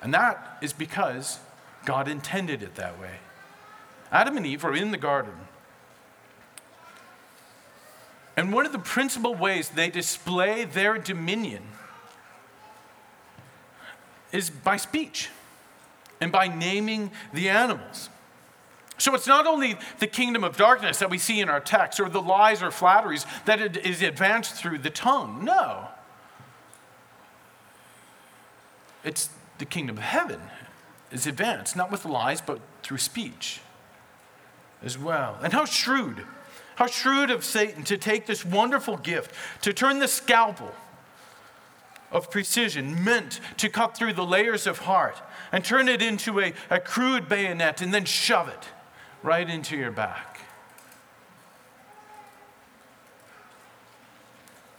And 0.00 0.14
that 0.14 0.58
is 0.62 0.72
because 0.72 1.40
God 1.84 2.08
intended 2.08 2.62
it 2.62 2.76
that 2.76 2.98
way. 2.98 3.16
Adam 4.12 4.36
and 4.36 4.46
Eve 4.46 4.64
are 4.64 4.74
in 4.74 4.92
the 4.92 4.96
garden. 4.96 5.34
And 8.36 8.52
one 8.52 8.64
of 8.64 8.72
the 8.72 8.78
principal 8.78 9.34
ways 9.34 9.70
they 9.70 9.90
display 9.90 10.64
their 10.64 10.96
dominion 10.96 11.62
is 14.32 14.48
by 14.48 14.76
speech 14.76 15.28
and 16.20 16.30
by 16.30 16.48
naming 16.48 17.10
the 17.32 17.48
animals. 17.48 18.08
So 18.98 19.14
it's 19.14 19.26
not 19.26 19.46
only 19.46 19.78
the 19.98 20.06
kingdom 20.06 20.44
of 20.44 20.58
darkness 20.58 20.98
that 20.98 21.08
we 21.08 21.16
see 21.16 21.40
in 21.40 21.48
our 21.48 21.60
text 21.60 21.98
or 22.00 22.10
the 22.10 22.20
lies 22.20 22.62
or 22.62 22.70
flatteries 22.70 23.24
that 23.46 23.60
it 23.60 23.78
is 23.78 24.02
advanced 24.02 24.54
through 24.54 24.78
the 24.78 24.90
tongue. 24.90 25.42
No. 25.42 25.88
It's 29.02 29.30
the 29.58 29.64
kingdom 29.64 29.96
of 29.96 30.02
heaven 30.02 30.40
is 31.10 31.26
advanced, 31.26 31.76
not 31.76 31.90
with 31.90 32.04
lies, 32.04 32.40
but 32.40 32.60
through 32.82 32.98
speech 32.98 33.60
as 34.82 34.98
well. 34.98 35.38
And 35.42 35.52
how 35.52 35.64
shrewd, 35.64 36.24
how 36.76 36.86
shrewd 36.86 37.30
of 37.30 37.44
Satan 37.44 37.84
to 37.84 37.96
take 37.96 38.26
this 38.26 38.44
wonderful 38.44 38.98
gift, 38.98 39.34
to 39.62 39.72
turn 39.72 39.98
the 39.98 40.08
scalpel 40.08 40.74
of 42.10 42.30
precision 42.30 43.04
meant 43.04 43.40
to 43.56 43.68
cut 43.68 43.96
through 43.96 44.12
the 44.12 44.24
layers 44.24 44.66
of 44.66 44.80
heart 44.80 45.16
and 45.52 45.64
turn 45.64 45.88
it 45.88 46.02
into 46.02 46.40
a, 46.40 46.52
a 46.68 46.80
crude 46.80 47.28
bayonet 47.28 47.80
and 47.80 47.94
then 47.94 48.04
shove 48.04 48.48
it 48.48 48.68
right 49.22 49.48
into 49.48 49.76
your 49.76 49.90
back. 49.90 50.40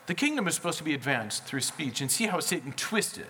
The 0.08 0.16
kingdom 0.16 0.48
is 0.48 0.56
supposed 0.56 0.78
to 0.80 0.84
be 0.84 0.94
advanced 0.94 1.46
through 1.46 1.62
speech, 1.62 2.02
and 2.02 2.12
see 2.12 2.26
how 2.26 2.42
Satan 2.42 2.74
twists 2.74 3.18
it. 3.18 3.30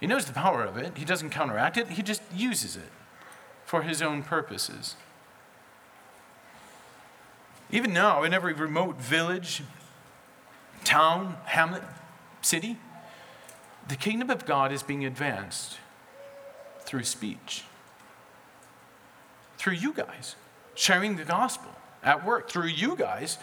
He 0.00 0.06
knows 0.06 0.24
the 0.24 0.32
power 0.32 0.62
of 0.62 0.76
it, 0.76 0.96
he 0.96 1.04
doesn't 1.04 1.30
counteract 1.30 1.76
it, 1.76 1.90
he 1.90 2.02
just 2.02 2.22
uses 2.34 2.76
it 2.76 2.90
for 3.66 3.82
his 3.82 4.00
own 4.00 4.22
purposes. 4.22 4.96
Even 7.70 7.92
now, 7.92 8.22
in 8.22 8.32
every 8.32 8.54
remote 8.54 8.96
village, 8.96 9.62
town, 10.84 11.36
hamlet, 11.46 11.82
city, 12.40 12.78
the 13.88 13.96
kingdom 13.96 14.30
of 14.30 14.46
God 14.46 14.72
is 14.72 14.82
being 14.82 15.04
advanced 15.04 15.78
through 16.80 17.04
speech, 17.04 17.64
through 19.58 19.74
you 19.74 19.92
guys 19.92 20.36
sharing 20.74 21.16
the 21.16 21.24
gospel 21.24 21.70
at 22.02 22.24
work, 22.24 22.50
through 22.50 22.66
you 22.66 22.96
guys 22.96 23.38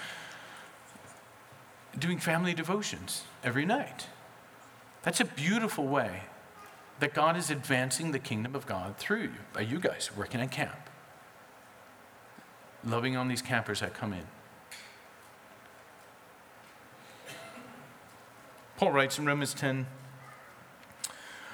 doing 1.97 2.19
family 2.19 2.53
devotions 2.53 3.23
every 3.43 3.65
night. 3.65 4.07
That's 5.03 5.19
a 5.19 5.25
beautiful 5.25 5.87
way 5.87 6.23
that 6.99 7.13
God 7.13 7.35
is 7.35 7.49
advancing 7.49 8.11
the 8.11 8.19
kingdom 8.19 8.55
of 8.55 8.67
God 8.67 8.97
through 8.97 9.23
you, 9.23 9.31
by 9.53 9.61
you 9.61 9.79
guys 9.79 10.11
working 10.15 10.39
at 10.39 10.51
camp, 10.51 10.89
loving 12.83 13.17
on 13.17 13.27
these 13.27 13.41
campers 13.41 13.79
that 13.79 13.93
come 13.93 14.13
in. 14.13 14.27
Paul 18.77 18.91
writes 18.91 19.17
in 19.17 19.25
Romans 19.25 19.53
10 19.53 19.87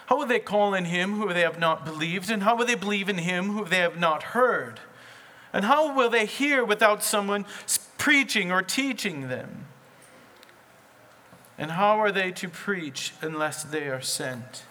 how 0.08 0.18
will 0.18 0.26
they 0.26 0.40
call 0.40 0.74
in 0.74 0.86
him 0.86 1.16
who 1.16 1.34
they 1.34 1.42
have 1.42 1.60
not 1.60 1.86
believed? 1.86 2.32
And 2.32 2.44
how 2.44 2.56
will 2.56 2.66
they 2.66 2.76
believe 2.76 3.10
in 3.10 3.18
him 3.18 3.50
who 3.52 3.66
they 3.66 3.80
have 3.80 4.00
not 4.00 4.24
heard? 4.24 4.80
And 5.52 5.66
how 5.66 5.94
will 5.94 6.10
they 6.10 6.26
hear 6.26 6.64
without 6.64 7.04
someone 7.04 7.46
preaching 7.98 8.52
or 8.52 8.62
teaching 8.62 9.28
them? 9.28 9.66
And 11.58 11.72
how 11.72 12.00
are 12.00 12.12
they 12.12 12.32
to 12.32 12.48
preach 12.48 13.14
unless 13.22 13.64
they 13.66 13.90
are 13.90 14.02
sent? 14.02 14.64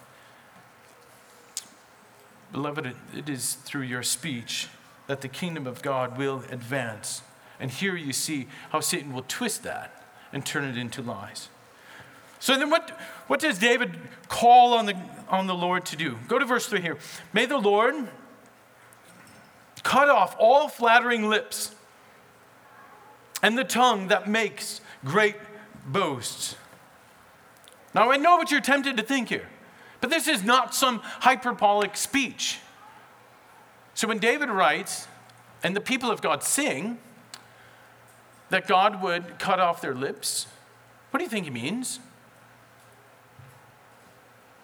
Beloved, 2.51 2.95
it 3.15 3.29
is 3.29 3.55
through 3.55 3.83
your 3.83 4.03
speech 4.03 4.69
that 5.07 5.21
the 5.21 5.29
kingdom 5.29 5.67
of 5.67 5.83
God 5.83 6.17
will 6.17 6.45
advance. 6.51 7.21
And 7.61 7.71
here 7.71 7.95
you 7.97 8.15
see 8.15 8.47
how 8.71 8.81
Satan 8.81 9.13
will 9.13 9.25
twist 9.29 9.65
that 9.65 10.03
and 10.33 10.47
turn 10.47 10.65
it 10.65 10.79
into 10.79 11.03
lies. 11.03 11.51
So 12.39 12.57
then, 12.59 12.71
what, 12.71 12.91
what 13.27 13.41
does 13.41 13.59
David 13.59 13.97
call 14.29 14.75
on 14.75 14.87
the, 14.87 14.97
on 15.29 15.47
the 15.47 15.55
Lord 15.55 15.87
to 15.87 15.97
do? 15.97 16.19
Go 16.29 16.39
to 16.39 16.45
verse 16.45 16.67
3 16.67 16.81
here. 16.81 16.99
May 17.33 17.47
the 17.47 17.59
Lord 17.59 18.09
cut 19.83 20.09
off 20.09 20.35
all 20.39 20.69
flattering 20.69 21.29
lips, 21.29 21.75
and 23.43 23.57
the 23.57 23.65
tongue 23.65 24.09
that 24.09 24.29
makes 24.29 24.81
great 25.05 25.37
boasts. 25.87 26.57
Now, 27.95 28.11
I 28.11 28.17
know 28.17 28.37
what 28.37 28.51
you're 28.51 28.61
tempted 28.61 28.97
to 28.97 29.03
think 29.03 29.29
here, 29.29 29.49
but 30.01 30.11
this 30.11 30.27
is 30.27 30.43
not 30.43 30.75
some 30.75 31.01
hyperbolic 31.03 31.97
speech. 31.97 32.59
So 33.95 34.09
when 34.09 34.19
David 34.19 34.51
writes, 34.51 35.07
and 35.63 35.75
the 35.75 35.81
people 35.81 36.11
of 36.11 36.21
God 36.21 36.43
sing, 36.43 36.99
that 38.51 38.67
God 38.67 39.03
would 39.03 39.39
cut 39.39 39.59
off 39.59 39.81
their 39.81 39.95
lips, 39.95 40.47
what 41.11 41.19
do 41.19 41.25
you 41.25 41.31
think 41.31 41.45
he 41.45 41.51
means? 41.51 42.01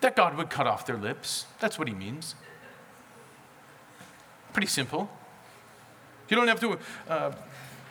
That 0.02 0.16
God 0.16 0.36
would 0.36 0.50
cut 0.50 0.66
off 0.66 0.84
their 0.84 0.98
lips. 0.98 1.46
That's 1.60 1.78
what 1.78 1.88
he 1.88 1.94
means. 1.94 2.34
Pretty 4.52 4.66
simple. 4.66 5.08
You 6.28 6.36
don't 6.36 6.48
have 6.48 6.60
to 6.60 6.78
uh, 7.08 7.32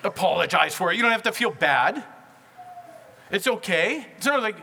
apologize 0.04 0.76
for 0.76 0.92
it, 0.92 0.98
you 0.98 1.02
don't 1.02 1.12
have 1.12 1.24
to 1.24 1.32
feel 1.32 1.52
bad. 1.52 2.04
It's 3.32 3.48
okay. 3.48 4.08
It's 4.18 4.26
not 4.26 4.42
like, 4.42 4.58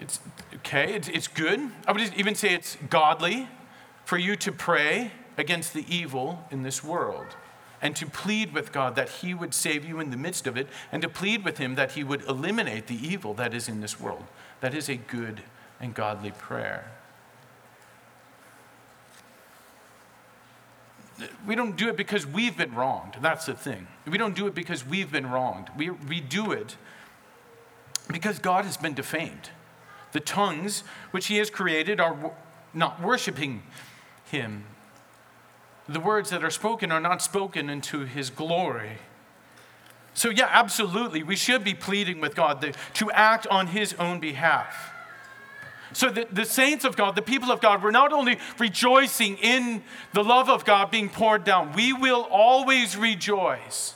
it's 0.00 0.20
okay, 0.56 0.94
it's, 0.94 1.08
it's 1.08 1.28
good. 1.28 1.60
I 1.86 1.92
would 1.92 2.00
even 2.16 2.34
say 2.34 2.54
it's 2.54 2.78
godly 2.88 3.48
for 4.04 4.16
you 4.16 4.36
to 4.36 4.52
pray 4.52 5.12
against 5.36 5.74
the 5.74 5.84
evil 5.94 6.44
in 6.50 6.62
this 6.62 6.82
world 6.82 7.36
and 7.82 7.94
to 7.94 8.06
plead 8.06 8.54
with 8.54 8.72
God 8.72 8.96
that 8.96 9.10
He 9.10 9.34
would 9.34 9.52
save 9.52 9.84
you 9.84 10.00
in 10.00 10.10
the 10.10 10.16
midst 10.16 10.46
of 10.46 10.56
it, 10.56 10.66
and 10.90 11.02
to 11.02 11.10
plead 11.10 11.44
with 11.44 11.58
Him 11.58 11.74
that 11.74 11.92
He 11.92 12.02
would 12.02 12.22
eliminate 12.22 12.86
the 12.86 12.94
evil 12.94 13.34
that 13.34 13.52
is 13.52 13.68
in 13.68 13.82
this 13.82 14.00
world. 14.00 14.24
That 14.62 14.72
is 14.72 14.88
a 14.88 14.96
good 14.96 15.42
and 15.80 15.94
godly 15.94 16.30
prayer. 16.30 16.90
We 21.46 21.54
don't 21.54 21.76
do 21.76 21.88
it 21.88 21.96
because 21.96 22.26
we've 22.26 22.56
been 22.56 22.74
wronged. 22.74 23.16
That's 23.22 23.46
the 23.46 23.54
thing. 23.54 23.86
We 24.06 24.18
don't 24.18 24.34
do 24.34 24.46
it 24.46 24.54
because 24.54 24.86
we've 24.86 25.10
been 25.10 25.30
wronged. 25.30 25.70
We, 25.76 25.90
we 25.90 26.20
do 26.20 26.52
it 26.52 26.76
because 28.12 28.38
God 28.38 28.64
has 28.64 28.76
been 28.76 28.94
defamed. 28.94 29.50
The 30.12 30.20
tongues 30.20 30.82
which 31.10 31.26
He 31.26 31.38
has 31.38 31.50
created 31.50 32.00
are 32.00 32.32
not 32.74 33.00
worshiping 33.00 33.62
Him. 34.26 34.64
The 35.88 36.00
words 36.00 36.30
that 36.30 36.44
are 36.44 36.50
spoken 36.50 36.92
are 36.92 37.00
not 37.00 37.22
spoken 37.22 37.70
into 37.70 38.04
His 38.04 38.28
glory. 38.28 38.98
So, 40.12 40.30
yeah, 40.30 40.48
absolutely, 40.50 41.22
we 41.22 41.36
should 41.36 41.62
be 41.62 41.74
pleading 41.74 42.20
with 42.20 42.34
God 42.34 42.74
to 42.94 43.10
act 43.10 43.46
on 43.48 43.68
His 43.68 43.94
own 43.94 44.20
behalf. 44.20 44.92
So, 45.92 46.10
the, 46.10 46.26
the 46.30 46.44
saints 46.44 46.84
of 46.84 46.96
God, 46.96 47.14
the 47.14 47.22
people 47.22 47.50
of 47.50 47.60
God, 47.60 47.82
we're 47.82 47.90
not 47.90 48.12
only 48.12 48.38
rejoicing 48.58 49.36
in 49.38 49.84
the 50.12 50.24
love 50.24 50.48
of 50.48 50.64
God 50.64 50.90
being 50.90 51.08
poured 51.08 51.44
down, 51.44 51.72
we 51.74 51.92
will 51.92 52.26
always 52.30 52.96
rejoice 52.96 53.94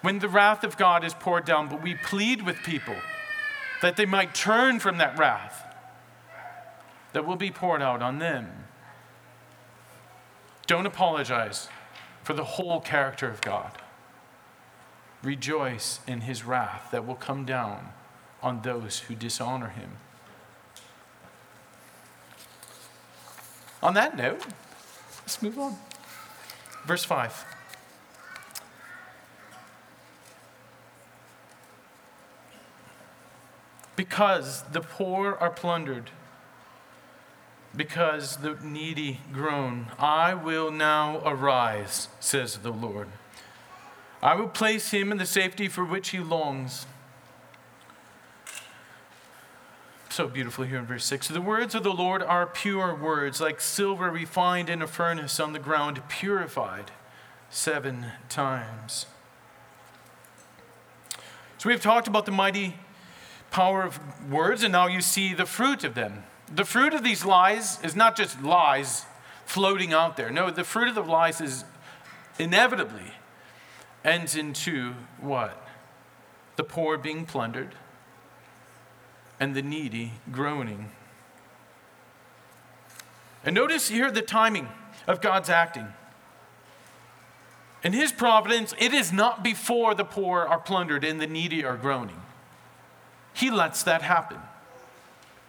when 0.00 0.18
the 0.18 0.28
wrath 0.28 0.64
of 0.64 0.76
God 0.76 1.04
is 1.04 1.14
poured 1.14 1.44
down, 1.44 1.68
but 1.68 1.82
we 1.82 1.94
plead 1.94 2.42
with 2.42 2.56
people 2.58 2.96
that 3.80 3.96
they 3.96 4.06
might 4.06 4.34
turn 4.34 4.78
from 4.78 4.98
that 4.98 5.18
wrath 5.18 5.62
that 7.12 7.26
will 7.26 7.36
be 7.36 7.50
poured 7.50 7.80
out 7.80 8.02
on 8.02 8.18
them. 8.18 8.64
Don't 10.66 10.86
apologize 10.86 11.68
for 12.22 12.32
the 12.32 12.44
whole 12.44 12.80
character 12.80 13.28
of 13.28 13.40
God. 13.40 13.72
Rejoice 15.22 16.00
in 16.06 16.22
his 16.22 16.44
wrath 16.44 16.88
that 16.90 17.06
will 17.06 17.14
come 17.14 17.44
down 17.44 17.90
on 18.42 18.62
those 18.62 19.00
who 19.00 19.14
dishonor 19.14 19.68
him. 19.68 19.98
On 23.84 23.92
that 23.92 24.16
note, 24.16 24.46
let's 25.20 25.42
move 25.42 25.58
on. 25.58 25.76
Verse 26.86 27.04
5. 27.04 27.44
Because 33.94 34.62
the 34.72 34.80
poor 34.80 35.34
are 35.34 35.50
plundered, 35.50 36.10
because 37.76 38.38
the 38.38 38.56
needy 38.62 39.20
groan, 39.30 39.88
I 39.98 40.32
will 40.32 40.70
now 40.70 41.20
arise, 41.22 42.08
says 42.20 42.56
the 42.58 42.72
Lord. 42.72 43.08
I 44.22 44.34
will 44.34 44.48
place 44.48 44.92
him 44.92 45.12
in 45.12 45.18
the 45.18 45.26
safety 45.26 45.68
for 45.68 45.84
which 45.84 46.08
he 46.08 46.20
longs. 46.20 46.86
So 50.14 50.28
beautiful 50.28 50.64
here 50.64 50.78
in 50.78 50.86
verse 50.86 51.04
6. 51.06 51.26
The 51.26 51.40
words 51.40 51.74
of 51.74 51.82
the 51.82 51.92
Lord 51.92 52.22
are 52.22 52.46
pure 52.46 52.94
words, 52.94 53.40
like 53.40 53.60
silver 53.60 54.12
refined 54.12 54.70
in 54.70 54.80
a 54.80 54.86
furnace 54.86 55.40
on 55.40 55.52
the 55.52 55.58
ground, 55.58 56.08
purified 56.08 56.92
seven 57.50 58.12
times. 58.28 59.06
So 61.58 61.68
we've 61.68 61.82
talked 61.82 62.06
about 62.06 62.26
the 62.26 62.30
mighty 62.30 62.76
power 63.50 63.82
of 63.82 63.98
words, 64.30 64.62
and 64.62 64.70
now 64.70 64.86
you 64.86 65.00
see 65.00 65.34
the 65.34 65.46
fruit 65.46 65.82
of 65.82 65.96
them. 65.96 66.22
The 66.46 66.64
fruit 66.64 66.94
of 66.94 67.02
these 67.02 67.24
lies 67.24 67.82
is 67.82 67.96
not 67.96 68.16
just 68.16 68.40
lies 68.40 69.06
floating 69.46 69.92
out 69.92 70.16
there. 70.16 70.30
No, 70.30 70.48
the 70.48 70.62
fruit 70.62 70.86
of 70.86 70.94
the 70.94 71.02
lies 71.02 71.40
is 71.40 71.64
inevitably 72.38 73.14
ends 74.04 74.36
into 74.36 74.94
what? 75.20 75.60
The 76.54 76.62
poor 76.62 76.98
being 76.98 77.26
plundered 77.26 77.74
and 79.40 79.54
the 79.54 79.62
needy 79.62 80.12
groaning. 80.30 80.90
And 83.44 83.54
notice 83.54 83.88
here 83.88 84.10
the 84.10 84.22
timing 84.22 84.68
of 85.06 85.20
God's 85.20 85.50
acting. 85.50 85.88
In 87.82 87.92
His 87.92 88.12
providence, 88.12 88.74
it 88.78 88.94
is 88.94 89.12
not 89.12 89.44
before 89.44 89.94
the 89.94 90.04
poor 90.04 90.42
are 90.42 90.58
plundered 90.58 91.04
and 91.04 91.20
the 91.20 91.26
needy 91.26 91.64
are 91.64 91.76
groaning. 91.76 92.20
He 93.34 93.50
lets 93.50 93.82
that 93.82 94.02
happen. 94.02 94.38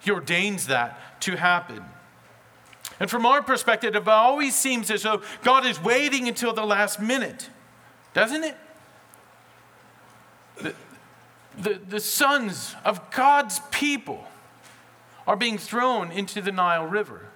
He 0.01 0.11
ordains 0.11 0.67
that 0.67 1.21
to 1.21 1.37
happen. 1.37 1.83
And 2.99 3.09
from 3.09 3.25
our 3.25 3.41
perspective, 3.41 3.95
it 3.95 4.07
always 4.07 4.55
seems 4.55 4.91
as 4.91 5.03
though 5.03 5.21
God 5.43 5.65
is 5.65 5.81
waiting 5.81 6.27
until 6.27 6.53
the 6.53 6.65
last 6.65 6.99
minute, 6.99 7.49
doesn't 8.13 8.43
it? 8.43 8.57
The, 11.57 11.79
the, 11.87 11.99
sons 11.99 12.75
of 12.83 13.11
God's 13.11 13.61
people 13.71 14.25
are 15.25 15.35
being 15.35 15.57
thrown 15.57 16.11
into 16.11 16.41
the 16.41 16.51
Nile 16.51 16.85
River. 16.85 17.27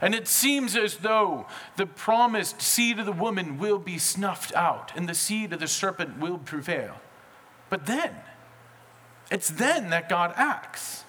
And 0.00 0.14
it 0.14 0.28
seems 0.28 0.76
as 0.76 0.98
though 0.98 1.46
the 1.76 1.86
promised 1.86 2.62
seed 2.62 2.98
of 2.98 3.06
the 3.06 3.12
woman 3.12 3.58
will 3.58 3.78
be 3.78 3.98
snuffed 3.98 4.54
out 4.54 4.92
and 4.96 5.08
the 5.08 5.14
seed 5.14 5.52
of 5.52 5.60
the 5.60 5.68
serpent 5.68 6.18
will 6.18 6.38
prevail. 6.38 6.96
But 7.68 7.86
then, 7.86 8.16
it's 9.30 9.48
then 9.48 9.90
that 9.90 10.08
God 10.08 10.32
acts. 10.36 11.04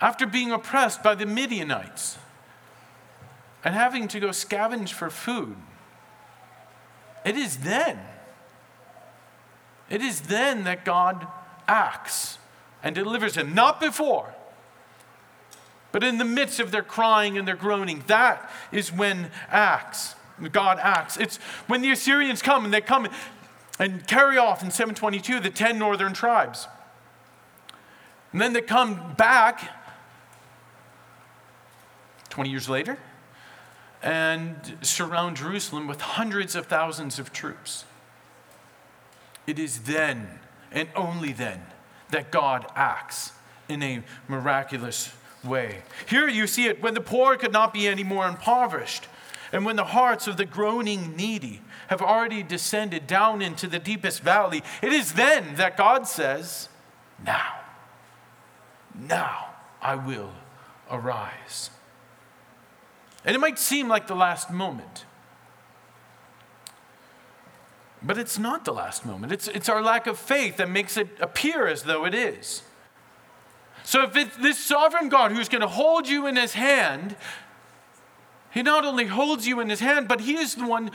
After 0.00 0.26
being 0.26 0.52
oppressed 0.52 1.02
by 1.02 1.14
the 1.14 1.26
Midianites 1.26 2.18
and 3.64 3.74
having 3.74 4.08
to 4.08 4.20
go 4.20 4.28
scavenge 4.28 4.90
for 4.90 5.08
food, 5.08 5.56
it 7.24 7.36
is 7.36 7.58
then, 7.58 7.98
it 9.88 10.02
is 10.02 10.22
then 10.22 10.64
that 10.64 10.84
God 10.84 11.26
acts 11.68 12.38
and 12.82 12.94
delivers 12.94 13.34
them, 13.34 13.54
not 13.54 13.80
before. 13.80 14.34
But 15.92 16.04
in 16.04 16.18
the 16.18 16.24
midst 16.24 16.60
of 16.60 16.70
their 16.72 16.82
crying 16.82 17.38
and 17.38 17.46
their 17.46 17.56
groaning, 17.56 18.04
that 18.06 18.50
is 18.70 18.92
when 18.92 19.30
acts. 19.48 20.14
God 20.52 20.78
acts. 20.80 21.16
It's 21.16 21.38
when 21.66 21.80
the 21.80 21.90
Assyrians 21.90 22.42
come 22.42 22.64
and 22.64 22.74
they 22.74 22.80
come 22.80 23.08
and 23.78 24.06
carry 24.06 24.36
off 24.36 24.62
in 24.62 24.70
722 24.70 25.40
the 25.40 25.50
10 25.50 25.78
northern 25.78 26.12
tribes. 26.12 26.68
And 28.32 28.40
then 28.40 28.52
they 28.52 28.60
come 28.60 29.14
back 29.16 29.70
20 32.28 32.50
years 32.50 32.68
later 32.68 32.98
and 34.02 34.76
surround 34.82 35.38
Jerusalem 35.38 35.86
with 35.86 36.00
hundreds 36.00 36.54
of 36.54 36.66
thousands 36.66 37.18
of 37.18 37.32
troops. 37.32 37.84
It 39.46 39.58
is 39.58 39.80
then 39.80 40.40
and 40.72 40.88
only 40.94 41.32
then 41.32 41.62
that 42.10 42.30
God 42.30 42.66
acts 42.74 43.32
in 43.68 43.82
a 43.82 44.02
miraculous 44.28 45.12
way. 45.44 45.82
Here 46.08 46.28
you 46.28 46.46
see 46.46 46.66
it 46.66 46.82
when 46.82 46.94
the 46.94 47.00
poor 47.00 47.36
could 47.36 47.52
not 47.52 47.72
be 47.72 47.86
any 47.86 48.04
more 48.04 48.28
impoverished, 48.28 49.08
and 49.52 49.64
when 49.64 49.76
the 49.76 49.84
hearts 49.84 50.26
of 50.26 50.36
the 50.36 50.44
groaning 50.44 51.16
needy 51.16 51.62
have 51.88 52.02
already 52.02 52.42
descended 52.42 53.06
down 53.06 53.40
into 53.40 53.68
the 53.68 53.78
deepest 53.78 54.22
valley, 54.22 54.62
it 54.82 54.92
is 54.92 55.12
then 55.12 55.54
that 55.54 55.76
God 55.76 56.06
says, 56.06 56.68
Now, 57.24 57.60
now 58.94 59.50
I 59.80 59.94
will 59.94 60.32
arise. 60.90 61.70
And 63.24 63.34
it 63.34 63.38
might 63.38 63.58
seem 63.58 63.88
like 63.88 64.06
the 64.06 64.16
last 64.16 64.50
moment. 64.50 65.04
But 68.02 68.18
it's 68.18 68.38
not 68.38 68.64
the 68.64 68.72
last 68.72 69.06
moment. 69.06 69.32
It's, 69.32 69.48
it's 69.48 69.68
our 69.68 69.82
lack 69.82 70.06
of 70.06 70.18
faith 70.18 70.58
that 70.58 70.68
makes 70.68 70.96
it 70.96 71.08
appear 71.20 71.66
as 71.66 71.84
though 71.84 72.04
it 72.04 72.14
is. 72.14 72.62
So, 73.84 74.02
if 74.02 74.16
it's 74.16 74.36
this 74.36 74.58
sovereign 74.58 75.08
God 75.08 75.30
who's 75.30 75.48
going 75.48 75.60
to 75.60 75.68
hold 75.68 76.08
you 76.08 76.26
in 76.26 76.36
his 76.36 76.54
hand, 76.54 77.16
he 78.50 78.62
not 78.62 78.84
only 78.84 79.06
holds 79.06 79.46
you 79.46 79.60
in 79.60 79.70
his 79.70 79.80
hand, 79.80 80.08
but 80.08 80.22
he 80.22 80.36
is 80.36 80.56
the 80.56 80.66
one 80.66 80.90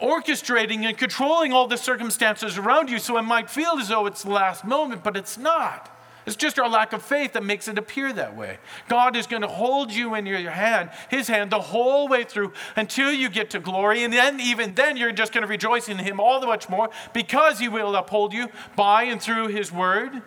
orchestrating 0.00 0.84
and 0.84 0.98
controlling 0.98 1.52
all 1.52 1.66
the 1.66 1.78
circumstances 1.78 2.58
around 2.58 2.90
you 2.90 2.98
so 2.98 3.16
it 3.16 3.22
might 3.22 3.48
feel 3.48 3.78
as 3.78 3.88
though 3.88 4.06
it's 4.06 4.22
the 4.22 4.30
last 4.30 4.64
moment, 4.64 5.02
but 5.02 5.16
it's 5.16 5.38
not. 5.38 5.95
It's 6.26 6.34
just 6.34 6.58
our 6.58 6.68
lack 6.68 6.92
of 6.92 7.02
faith 7.02 7.34
that 7.34 7.44
makes 7.44 7.68
it 7.68 7.78
appear 7.78 8.12
that 8.12 8.36
way. 8.36 8.58
God 8.88 9.14
is 9.14 9.28
going 9.28 9.42
to 9.42 9.48
hold 9.48 9.92
you 9.92 10.16
in 10.16 10.26
your 10.26 10.50
hand, 10.50 10.90
His 11.08 11.28
hand, 11.28 11.52
the 11.52 11.60
whole 11.60 12.08
way 12.08 12.24
through 12.24 12.52
until 12.74 13.12
you 13.12 13.28
get 13.28 13.50
to 13.50 13.60
glory. 13.60 14.02
And 14.02 14.12
then, 14.12 14.40
even 14.40 14.74
then, 14.74 14.96
you're 14.96 15.12
just 15.12 15.32
going 15.32 15.42
to 15.42 15.48
rejoice 15.48 15.88
in 15.88 15.98
Him 15.98 16.18
all 16.18 16.40
the 16.40 16.48
much 16.48 16.68
more 16.68 16.90
because 17.14 17.60
He 17.60 17.68
will 17.68 17.94
uphold 17.94 18.32
you 18.32 18.48
by 18.74 19.04
and 19.04 19.22
through 19.22 19.48
His 19.48 19.70
word. 19.70 20.20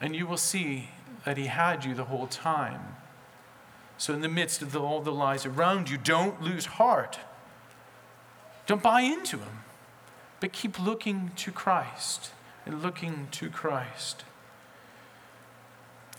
And 0.00 0.16
you 0.16 0.26
will 0.26 0.36
see 0.36 0.88
that 1.24 1.36
He 1.36 1.46
had 1.46 1.84
you 1.84 1.94
the 1.94 2.06
whole 2.06 2.26
time. 2.26 2.96
So, 3.96 4.12
in 4.12 4.22
the 4.22 4.28
midst 4.28 4.60
of 4.60 4.72
the, 4.72 4.80
all 4.80 5.02
the 5.02 5.12
lies 5.12 5.46
around 5.46 5.88
you, 5.88 5.98
don't 5.98 6.42
lose 6.42 6.66
heart. 6.66 7.20
Don't 8.66 8.82
buy 8.82 9.02
into 9.02 9.36
Him, 9.38 9.58
but 10.40 10.52
keep 10.52 10.80
looking 10.80 11.30
to 11.36 11.52
Christ 11.52 12.30
and 12.66 12.82
looking 12.82 13.28
to 13.32 13.50
Christ. 13.50 14.24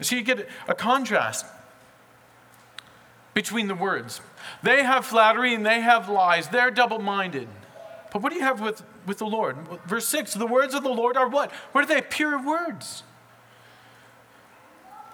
So 0.01 0.15
you 0.15 0.23
get 0.23 0.47
a 0.67 0.73
contrast 0.73 1.45
between 3.33 3.67
the 3.67 3.75
words. 3.75 4.21
They 4.63 4.83
have 4.83 5.05
flattery 5.05 5.53
and 5.53 5.65
they 5.65 5.81
have 5.81 6.09
lies. 6.09 6.49
They're 6.49 6.71
double 6.71 6.99
minded. 6.99 7.47
But 8.11 8.21
what 8.21 8.31
do 8.31 8.37
you 8.37 8.43
have 8.43 8.59
with, 8.59 8.83
with 9.05 9.19
the 9.19 9.25
Lord? 9.25 9.57
Verse 9.85 10.07
6 10.07 10.33
the 10.33 10.47
words 10.47 10.73
of 10.73 10.83
the 10.83 10.89
Lord 10.89 11.17
are 11.17 11.29
what? 11.29 11.51
What 11.71 11.83
are 11.83 11.87
they? 11.87 12.01
Pure 12.01 12.45
words. 12.45 13.03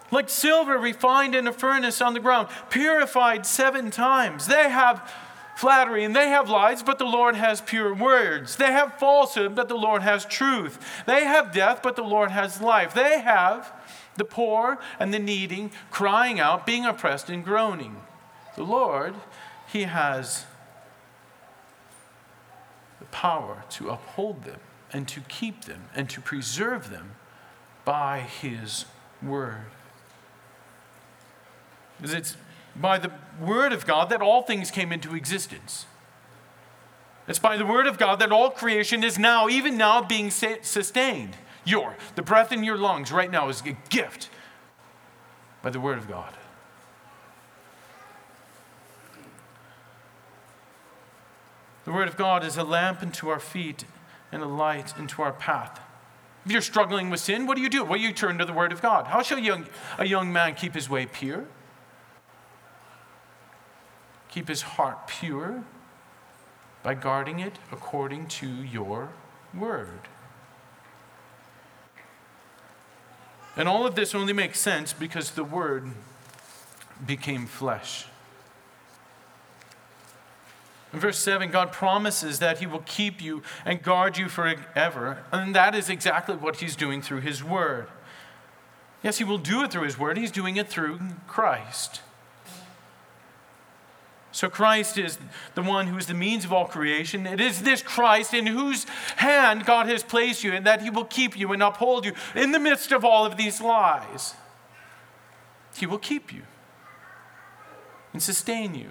Like 0.09 0.29
silver 0.29 0.77
refined 0.77 1.35
in 1.35 1.47
a 1.47 1.53
furnace 1.53 2.01
on 2.01 2.13
the 2.13 2.19
ground, 2.19 2.47
purified 2.69 3.45
seven 3.45 3.91
times. 3.91 4.47
They 4.47 4.69
have 4.69 5.13
flattery 5.57 6.03
and 6.03 6.15
they 6.15 6.29
have 6.29 6.49
lies, 6.49 6.83
but 6.83 6.99
the 6.99 7.05
Lord 7.05 7.35
has 7.35 7.61
pure 7.61 7.91
words. 7.91 8.57
They 8.57 8.71
have 8.71 8.99
falsehood, 8.99 9.55
but 9.55 9.67
the 9.67 9.75
Lord 9.75 10.03
has 10.03 10.23
truth. 10.23 10.77
They 11.07 11.25
have 11.25 11.51
death, 11.51 11.81
but 11.81 11.95
the 11.95 12.03
Lord 12.03 12.29
has 12.29 12.61
life. 12.61 12.93
They 12.93 13.19
have 13.21 13.73
the 14.17 14.23
poor 14.23 14.77
and 14.99 15.11
the 15.11 15.17
needing, 15.17 15.71
crying 15.89 16.39
out, 16.39 16.67
being 16.67 16.85
oppressed 16.85 17.29
and 17.29 17.43
groaning. 17.43 18.01
The 18.55 18.63
Lord, 18.63 19.15
He 19.67 19.83
has 19.83 20.45
the 22.99 23.05
power 23.05 23.63
to 23.71 23.89
uphold 23.89 24.43
them 24.43 24.59
and 24.93 25.07
to 25.07 25.21
keep 25.21 25.65
them 25.65 25.89
and 25.95 26.07
to 26.11 26.21
preserve 26.21 26.91
them 26.91 27.15
by 27.83 28.19
His 28.19 28.85
word. 29.23 29.65
It's 32.03 32.37
by 32.79 32.97
the 32.97 33.11
Word 33.39 33.73
of 33.73 33.85
God 33.85 34.09
that 34.09 34.21
all 34.21 34.41
things 34.41 34.71
came 34.71 34.91
into 34.91 35.15
existence. 35.15 35.85
It's 37.27 37.39
by 37.39 37.57
the 37.57 37.65
Word 37.65 37.87
of 37.87 37.97
God 37.97 38.19
that 38.19 38.31
all 38.31 38.49
creation 38.49 39.03
is 39.03 39.19
now, 39.19 39.49
even 39.49 39.77
now, 39.77 40.01
being 40.01 40.29
sustained. 40.31 41.35
Your, 41.65 41.97
the 42.15 42.21
breath 42.21 42.51
in 42.51 42.63
your 42.63 42.77
lungs 42.77 43.11
right 43.11 43.29
now 43.29 43.49
is 43.49 43.61
a 43.65 43.75
gift 43.89 44.29
by 45.61 45.69
the 45.69 45.79
Word 45.79 45.97
of 45.97 46.07
God. 46.07 46.33
The 51.83 51.91
Word 51.91 52.07
of 52.07 52.17
God 52.17 52.43
is 52.43 52.57
a 52.57 52.63
lamp 52.63 53.01
unto 53.01 53.29
our 53.29 53.39
feet 53.39 53.85
and 54.31 54.41
a 54.41 54.47
light 54.47 54.93
into 54.97 55.21
our 55.21 55.31
path. 55.31 55.79
If 56.45 56.51
you're 56.51 56.61
struggling 56.61 57.09
with 57.09 57.19
sin, 57.19 57.45
what 57.45 57.57
do 57.57 57.61
you 57.61 57.69
do? 57.69 57.83
Well, 57.83 57.99
you 57.99 58.13
turn 58.13 58.37
to 58.37 58.45
the 58.45 58.53
Word 58.53 58.71
of 58.71 58.81
God. 58.81 59.07
How 59.07 59.21
shall 59.21 59.39
young, 59.39 59.67
a 59.97 60.05
young 60.05 60.31
man 60.31 60.55
keep 60.55 60.73
his 60.73 60.89
way 60.89 61.05
pure? 61.05 61.45
Keep 64.29 64.47
his 64.47 64.61
heart 64.61 65.07
pure 65.07 65.63
by 66.83 66.93
guarding 66.93 67.39
it 67.39 67.53
according 67.71 68.27
to 68.27 68.47
your 68.47 69.09
word. 69.53 69.99
And 73.55 73.67
all 73.67 73.87
of 73.87 73.95
this 73.95 74.13
only 74.13 74.33
makes 74.33 74.59
sense 74.59 74.93
because 74.93 75.31
the 75.31 75.43
word 75.43 75.91
became 77.05 77.47
flesh. 77.47 78.05
In 80.93 80.99
verse 80.99 81.19
7, 81.19 81.51
God 81.51 81.71
promises 81.71 82.39
that 82.39 82.59
He 82.59 82.65
will 82.65 82.83
keep 82.85 83.21
you 83.21 83.43
and 83.65 83.81
guard 83.81 84.17
you 84.17 84.29
forever. 84.29 85.23
And 85.31 85.53
that 85.53 85.75
is 85.75 85.89
exactly 85.89 86.35
what 86.35 86.57
He's 86.57 86.75
doing 86.75 87.01
through 87.01 87.21
His 87.21 87.43
Word. 87.43 87.87
Yes, 89.03 89.17
He 89.17 89.23
will 89.23 89.37
do 89.37 89.63
it 89.63 89.71
through 89.71 89.83
His 89.83 89.99
Word, 89.99 90.17
He's 90.17 90.31
doing 90.31 90.55
it 90.55 90.67
through 90.67 90.99
Christ. 91.27 92.01
So 94.37 94.51
Christ 94.51 94.99
is 94.99 95.17
the 95.55 95.63
one 95.63 95.87
who 95.87 95.97
is 95.97 96.05
the 96.05 96.13
means 96.13 96.45
of 96.45 96.53
all 96.53 96.65
creation. 96.65 97.25
It 97.25 97.41
is 97.41 97.63
this 97.63 97.81
Christ 97.81 98.35
in 98.35 98.45
whose 98.45 98.83
hand 99.15 99.65
God 99.65 99.87
has 99.87 100.03
placed 100.03 100.43
you, 100.43 100.53
and 100.53 100.63
that 100.63 100.83
he 100.83 100.91
will 100.91 101.05
keep 101.05 101.35
you 101.35 101.53
and 101.53 101.63
uphold 101.63 102.05
you 102.05 102.13
in 102.35 102.51
the 102.51 102.59
midst 102.59 102.91
of 102.91 103.03
all 103.03 103.25
of 103.25 103.35
these 103.35 103.59
lies. 103.59 104.35
He 105.75 105.87
will 105.87 105.97
keep 105.97 106.31
you 106.31 106.43
and 108.13 108.21
sustain 108.21 108.75
you. 108.75 108.89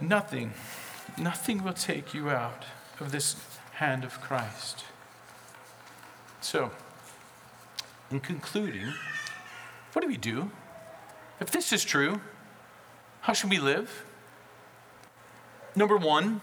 Nothing, 0.00 0.54
nothing 1.16 1.62
will 1.62 1.72
take 1.72 2.12
you 2.12 2.30
out 2.30 2.64
of 2.98 3.12
this 3.12 3.36
hand 3.74 4.02
of 4.02 4.20
Christ. 4.20 4.86
So, 6.40 6.72
in 8.10 8.18
concluding, 8.18 8.92
what 9.92 10.02
do 10.02 10.08
we 10.08 10.16
do? 10.16 10.50
If 11.42 11.50
this 11.50 11.72
is 11.72 11.82
true, 11.82 12.20
how 13.22 13.32
should 13.32 13.50
we 13.50 13.58
live? 13.58 14.04
Number 15.74 15.96
one, 15.96 16.40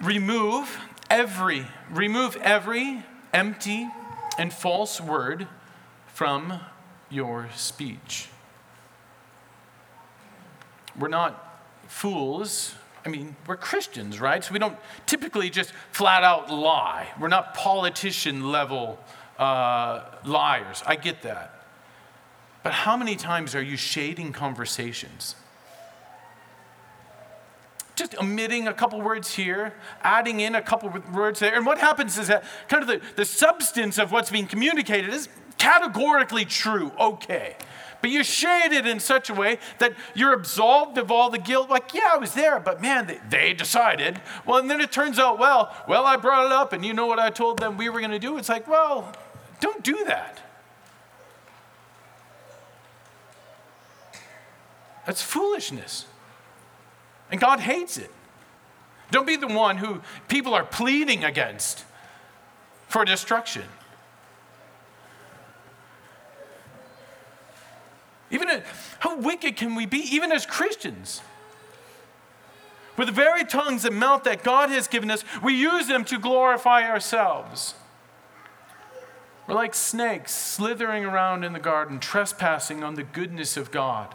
remove 0.00 0.78
every, 1.10 1.66
remove 1.90 2.36
every 2.36 3.02
empty 3.32 3.88
and 4.38 4.52
false 4.52 5.00
word 5.00 5.48
from 6.06 6.60
your 7.10 7.48
speech. 7.56 8.28
We're 10.96 11.08
not 11.08 11.60
fools. 11.88 12.76
I 13.04 13.08
mean, 13.08 13.34
we're 13.48 13.56
Christians, 13.56 14.20
right? 14.20 14.44
So 14.44 14.52
we 14.52 14.60
don't 14.60 14.78
typically 15.06 15.50
just 15.50 15.72
flat 15.90 16.22
out 16.22 16.52
lie. 16.52 17.08
We're 17.18 17.26
not 17.26 17.52
politician 17.54 18.52
level 18.52 19.00
uh, 19.40 20.04
liars. 20.24 20.84
I 20.86 20.94
get 20.94 21.22
that. 21.22 21.63
But 22.64 22.72
how 22.72 22.96
many 22.96 23.14
times 23.14 23.54
are 23.54 23.62
you 23.62 23.76
shading 23.76 24.32
conversations? 24.32 25.36
Just 27.94 28.18
omitting 28.18 28.66
a 28.66 28.72
couple 28.72 29.00
words 29.00 29.34
here, 29.34 29.74
adding 30.02 30.40
in 30.40 30.56
a 30.56 30.62
couple 30.62 30.92
words 31.12 31.38
there. 31.38 31.54
And 31.54 31.64
what 31.64 31.78
happens 31.78 32.18
is 32.18 32.26
that 32.28 32.42
kind 32.68 32.82
of 32.82 32.88
the, 32.88 33.00
the 33.16 33.24
substance 33.24 33.98
of 33.98 34.10
what's 34.10 34.30
being 34.30 34.46
communicated 34.46 35.10
is 35.10 35.28
categorically 35.58 36.46
true, 36.46 36.90
okay. 36.98 37.54
But 38.00 38.10
you 38.10 38.24
shade 38.24 38.72
it 38.72 38.86
in 38.86 38.98
such 38.98 39.30
a 39.30 39.34
way 39.34 39.58
that 39.78 39.92
you're 40.14 40.32
absolved 40.32 40.98
of 40.98 41.10
all 41.10 41.30
the 41.30 41.38
guilt. 41.38 41.68
Like, 41.70 41.94
yeah, 41.94 42.10
I 42.14 42.16
was 42.16 42.32
there, 42.32 42.58
but 42.60 42.80
man, 42.80 43.06
they, 43.06 43.20
they 43.28 43.54
decided. 43.54 44.20
Well, 44.46 44.58
and 44.58 44.70
then 44.70 44.80
it 44.80 44.90
turns 44.90 45.18
out, 45.18 45.38
well, 45.38 45.74
well, 45.86 46.04
I 46.04 46.16
brought 46.16 46.46
it 46.46 46.52
up, 46.52 46.72
and 46.72 46.84
you 46.84 46.94
know 46.94 47.06
what 47.06 47.18
I 47.18 47.30
told 47.30 47.58
them 47.58 47.76
we 47.76 47.90
were 47.90 48.00
going 48.00 48.10
to 48.10 48.18
do? 48.18 48.38
It's 48.38 48.48
like, 48.48 48.66
well, 48.66 49.12
don't 49.60 49.82
do 49.84 50.04
that. 50.06 50.40
That's 55.06 55.22
foolishness. 55.22 56.06
And 57.30 57.40
God 57.40 57.60
hates 57.60 57.96
it. 57.96 58.10
Don't 59.10 59.26
be 59.26 59.36
the 59.36 59.48
one 59.48 59.76
who 59.76 60.00
people 60.28 60.54
are 60.54 60.64
pleading 60.64 61.24
against 61.24 61.84
for 62.88 63.04
destruction. 63.04 63.64
Even 68.30 68.62
how 69.00 69.18
wicked 69.18 69.56
can 69.56 69.74
we 69.74 69.86
be, 69.86 69.98
even 69.98 70.32
as 70.32 70.46
Christians? 70.46 71.20
With 72.96 73.08
the 73.08 73.12
very 73.12 73.44
tongues 73.44 73.84
and 73.84 73.96
mouth 73.96 74.24
that 74.24 74.42
God 74.42 74.70
has 74.70 74.88
given 74.88 75.10
us, 75.10 75.24
we 75.42 75.54
use 75.54 75.86
them 75.86 76.04
to 76.06 76.18
glorify 76.18 76.88
ourselves. 76.88 77.74
We're 79.46 79.54
like 79.54 79.74
snakes 79.74 80.32
slithering 80.32 81.04
around 81.04 81.44
in 81.44 81.52
the 81.52 81.60
garden, 81.60 82.00
trespassing 82.00 82.82
on 82.82 82.94
the 82.94 83.02
goodness 83.02 83.56
of 83.56 83.70
God 83.70 84.14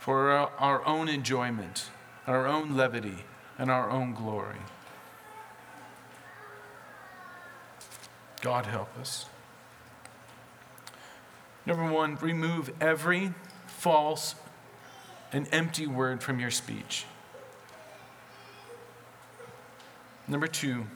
for 0.00 0.30
our 0.30 0.84
own 0.86 1.10
enjoyment, 1.10 1.90
our 2.26 2.46
own 2.46 2.74
levity, 2.74 3.24
and 3.58 3.70
our 3.70 3.90
own 3.90 4.14
glory. 4.14 4.56
God 8.40 8.64
help 8.64 8.88
us. 8.98 9.26
Number 11.66 11.84
one, 11.92 12.16
remove 12.16 12.72
every 12.80 13.34
false 13.66 14.34
and 15.34 15.46
empty 15.52 15.86
word 15.86 16.22
from 16.22 16.40
your 16.40 16.50
speech. 16.50 17.04
Number 20.26 20.46
two, 20.46 20.86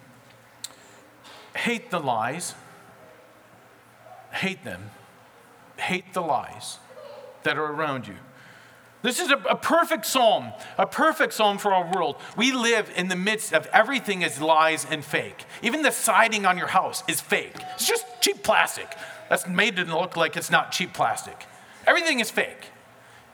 hate 1.55 1.91
the 1.91 2.01
lies. 2.01 2.55
Hate 4.33 4.65
them. 4.65 4.91
Hate 5.77 6.15
the 6.15 6.23
lies. 6.23 6.79
that 7.43 7.59
are 7.59 7.67
around 7.67 8.07
you. 8.07 8.15
This 9.05 9.21
is 9.21 9.31
a, 9.31 9.37
a, 9.37 9.55
perfect 9.55 10.07
psalm, 10.07 10.51
a 10.79 10.87
perfect 10.87 11.35
psalm 11.35 11.59
for 11.59 11.75
our 11.75 11.93
world. 11.95 12.17
We 12.39 12.53
live 12.53 12.91
in 12.97 13.09
the 13.09 13.17
midst 13.17 13.53
of 13.53 13.67
everything 13.67 14.23
is 14.23 14.41
lies 14.41 14.87
and 14.89 15.05
fake. 15.05 15.45
Even 15.61 15.83
the 15.83 15.91
siding 15.91 16.47
on 16.47 16.57
your 16.57 16.69
house 16.69 17.05
is 17.07 17.21
fake. 17.21 17.53
It's 17.75 17.87
just 17.87 18.07
cheap 18.23 18.43
plastic. 18.43 18.97
That's 19.29 19.47
made 19.47 19.77
to 19.77 19.85
look 19.85 20.17
like 20.17 20.39
it's 20.39 20.51
not 20.51 20.73
cheap 20.73 20.95
plastic. 20.95 21.45
Everything 21.87 22.21
is 22.21 22.31
fake. 22.31 22.71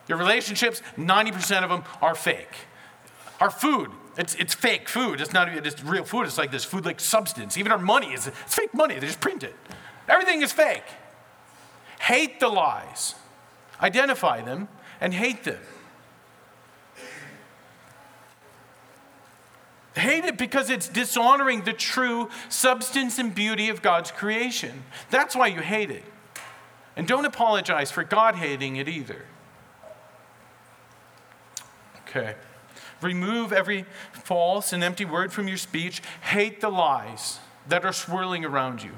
Your 0.09 0.19
relationships, 0.19 0.83
90% 0.99 1.63
of 1.63 1.71
them 1.71 1.85
are 2.03 2.17
fake. 2.17 2.67
Our 3.41 3.51
food, 3.51 3.93
it's, 4.19 4.35
it's 4.35 4.55
fake 4.55 4.89
food. 4.89 5.21
It's 5.21 5.33
not 5.33 5.49
even 5.49 5.65
it's 5.65 5.85
real 5.85 6.03
food. 6.03 6.27
It's 6.27 6.37
like 6.37 6.51
this 6.51 6.65
food 6.65 6.85
like 6.85 6.99
substance. 6.99 7.57
Even 7.57 7.71
our 7.71 7.79
money 7.79 8.13
is 8.13 8.27
it's 8.27 8.57
fake 8.57 8.75
money. 8.75 8.99
They 8.99 9.07
just 9.07 9.21
print 9.21 9.45
it. 9.45 9.55
Everything 10.09 10.43
is 10.43 10.51
fake. 10.51 10.83
Hate 12.01 12.41
the 12.41 12.49
lies. 12.49 13.15
Identify 13.81 14.43
them 14.43 14.67
and 15.01 15.15
hate 15.15 15.45
them. 15.45 15.59
Hate 19.95 20.25
it 20.25 20.39
because 20.39 20.71
it's 20.71 20.89
dishonoring 20.89 21.63
the 21.63 21.73
true 21.73 22.31
substance 22.49 23.19
and 23.19 23.35
beauty 23.35 23.69
of 23.69 23.83
God's 23.83 24.11
creation. 24.11 24.85
That's 25.11 25.35
why 25.35 25.49
you 25.49 25.61
hate 25.61 25.91
it. 25.91 26.05
And 26.97 27.07
don't 27.07 27.25
apologize 27.25 27.91
for 27.91 28.05
God 28.05 28.37
hating 28.37 28.77
it 28.77 28.89
either. 28.89 29.25
Okay. 32.03 32.35
Remove 33.01 33.53
every 33.53 33.85
false 34.13 34.73
and 34.73 34.85
empty 34.85 35.05
word 35.05 35.33
from 35.33 35.49
your 35.49 35.57
speech. 35.57 36.03
Hate 36.23 36.61
the 36.61 36.69
lies 36.69 37.39
that 37.69 37.85
are 37.85 37.93
swirling 37.93 38.45
around 38.45 38.83
you. 38.83 38.93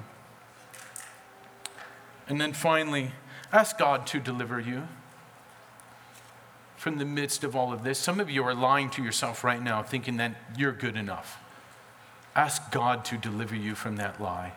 And 2.28 2.40
then 2.40 2.52
finally, 2.52 3.12
ask 3.52 3.78
God 3.78 4.06
to 4.08 4.20
deliver 4.20 4.60
you 4.60 4.88
from 6.82 6.98
the 6.98 7.04
midst 7.04 7.44
of 7.44 7.54
all 7.54 7.72
of 7.72 7.84
this. 7.84 7.96
Some 7.96 8.18
of 8.18 8.28
you 8.28 8.42
are 8.42 8.56
lying 8.56 8.90
to 8.90 9.04
yourself 9.04 9.44
right 9.44 9.62
now, 9.62 9.84
thinking 9.84 10.16
that 10.16 10.34
you're 10.58 10.72
good 10.72 10.96
enough. 10.96 11.38
Ask 12.34 12.72
God 12.72 13.04
to 13.04 13.16
deliver 13.16 13.54
you 13.54 13.76
from 13.76 13.98
that 13.98 14.20
lie. 14.20 14.54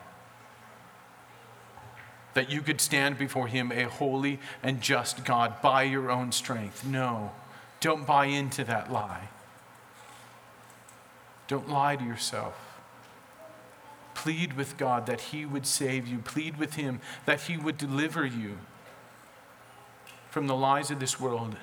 That 2.34 2.50
you 2.50 2.62
could 2.62 2.80
stand 2.80 3.16
before 3.16 3.46
Him, 3.46 3.70
a 3.70 3.84
holy 3.84 4.40
and 4.60 4.80
just 4.80 5.24
God, 5.24 5.62
by 5.62 5.84
your 5.84 6.10
own 6.10 6.32
strength. 6.32 6.84
No, 6.84 7.30
don't 7.78 8.04
buy 8.04 8.24
into 8.24 8.64
that 8.64 8.90
lie. 8.90 9.28
Don't 11.46 11.68
lie 11.68 11.94
to 11.94 12.04
yourself. 12.04 12.80
Plead 14.14 14.54
with 14.54 14.76
God 14.76 15.06
that 15.06 15.20
He 15.20 15.46
would 15.46 15.64
save 15.64 16.08
you. 16.08 16.18
Plead 16.18 16.56
with 16.56 16.74
Him 16.74 17.00
that 17.24 17.42
He 17.42 17.56
would 17.56 17.78
deliver 17.78 18.26
you 18.26 18.58
from 20.28 20.48
the 20.48 20.56
lies 20.56 20.90
of 20.90 20.98
this 20.98 21.20
world 21.20 21.56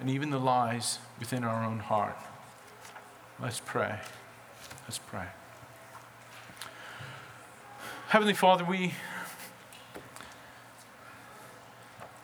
and 0.00 0.08
even 0.08 0.30
the 0.30 0.40
lies 0.40 0.98
within 1.18 1.44
our 1.44 1.62
own 1.62 1.78
heart. 1.78 2.16
Let's 3.40 3.60
pray. 3.60 4.00
Let's 4.86 4.98
pray. 4.98 5.26
Heavenly 8.08 8.34
Father, 8.34 8.64
we, 8.64 8.94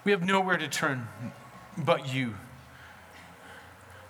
we 0.05 0.11
have 0.11 0.25
nowhere 0.25 0.57
to 0.57 0.69
turn 0.69 1.07
but 1.77 2.13
you. 2.13 2.35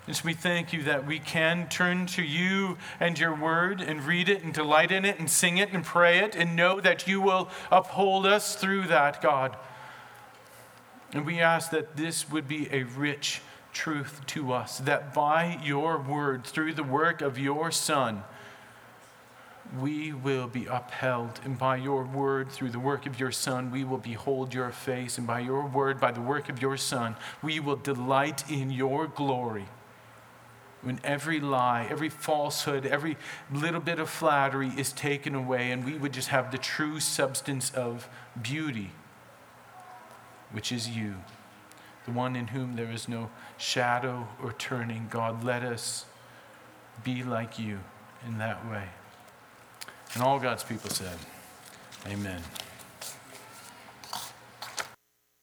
And 0.07 0.15
so 0.15 0.23
we 0.23 0.33
thank 0.33 0.71
you 0.71 0.83
that 0.83 1.05
we 1.05 1.19
can 1.19 1.67
turn 1.67 2.05
to 2.07 2.23
you 2.23 2.77
and 2.99 3.19
your 3.19 3.35
word 3.35 3.81
and 3.81 4.01
read 4.03 4.29
it 4.29 4.41
and 4.41 4.53
delight 4.53 4.89
in 4.89 5.03
it 5.03 5.19
and 5.19 5.29
sing 5.29 5.57
it 5.57 5.73
and 5.73 5.83
pray 5.83 6.19
it 6.19 6.33
and 6.33 6.55
know 6.55 6.79
that 6.79 7.07
you 7.07 7.19
will 7.19 7.49
uphold 7.69 8.25
us 8.25 8.55
through 8.55 8.87
that, 8.87 9.21
God. 9.21 9.57
And 11.11 11.25
we 11.25 11.39
ask 11.39 11.71
that 11.71 11.97
this 11.97 12.31
would 12.31 12.47
be 12.47 12.69
a 12.71 12.83
rich 12.83 13.41
truth 13.77 14.21
to 14.25 14.51
us 14.51 14.79
that 14.79 15.13
by 15.13 15.59
your 15.63 15.99
word, 16.01 16.43
through 16.43 16.73
the 16.73 16.83
work 16.83 17.21
of 17.21 17.37
your 17.37 17.69
Son, 17.69 18.23
we 19.79 20.11
will 20.11 20.47
be 20.47 20.65
upheld. 20.65 21.39
And 21.43 21.59
by 21.59 21.75
your 21.75 22.03
word, 22.03 22.49
through 22.49 22.71
the 22.71 22.79
work 22.79 23.05
of 23.05 23.19
your 23.19 23.31
Son, 23.31 23.69
we 23.69 23.83
will 23.83 23.99
behold 23.99 24.51
your 24.51 24.71
face. 24.71 25.19
And 25.19 25.27
by 25.27 25.41
your 25.41 25.67
word, 25.67 25.99
by 25.99 26.11
the 26.11 26.21
work 26.21 26.49
of 26.49 26.59
your 26.59 26.75
Son, 26.75 27.15
we 27.43 27.59
will 27.59 27.75
delight 27.75 28.49
in 28.49 28.71
your 28.71 29.05
glory. 29.05 29.67
When 30.81 30.99
every 31.03 31.39
lie, 31.39 31.87
every 31.87 32.09
falsehood, 32.09 32.83
every 32.83 33.15
little 33.51 33.81
bit 33.81 33.99
of 33.99 34.09
flattery 34.09 34.71
is 34.75 34.91
taken 34.91 35.35
away, 35.35 35.71
and 35.71 35.85
we 35.85 35.97
would 35.97 36.13
just 36.13 36.29
have 36.29 36.51
the 36.51 36.57
true 36.57 36.99
substance 36.99 37.69
of 37.71 38.09
beauty, 38.41 38.91
which 40.51 40.71
is 40.71 40.89
you 40.89 41.17
the 42.07 42.13
one 42.13 42.35
in 42.37 42.47
whom 42.47 42.77
there 42.77 42.89
is 42.89 43.07
no 43.07 43.29
shadow 43.57 44.27
or 44.43 44.53
turning. 44.53 45.07
God, 45.09 45.43
let 45.43 45.63
us 45.63 46.05
be 47.03 47.23
like 47.23 47.59
you 47.59 47.79
in 48.25 48.37
that 48.37 48.69
way. 48.69 48.83
And 50.13 50.23
all 50.23 50.39
God's 50.39 50.63
people 50.63 50.89
said, 50.89 51.17
Amen. 52.07 52.41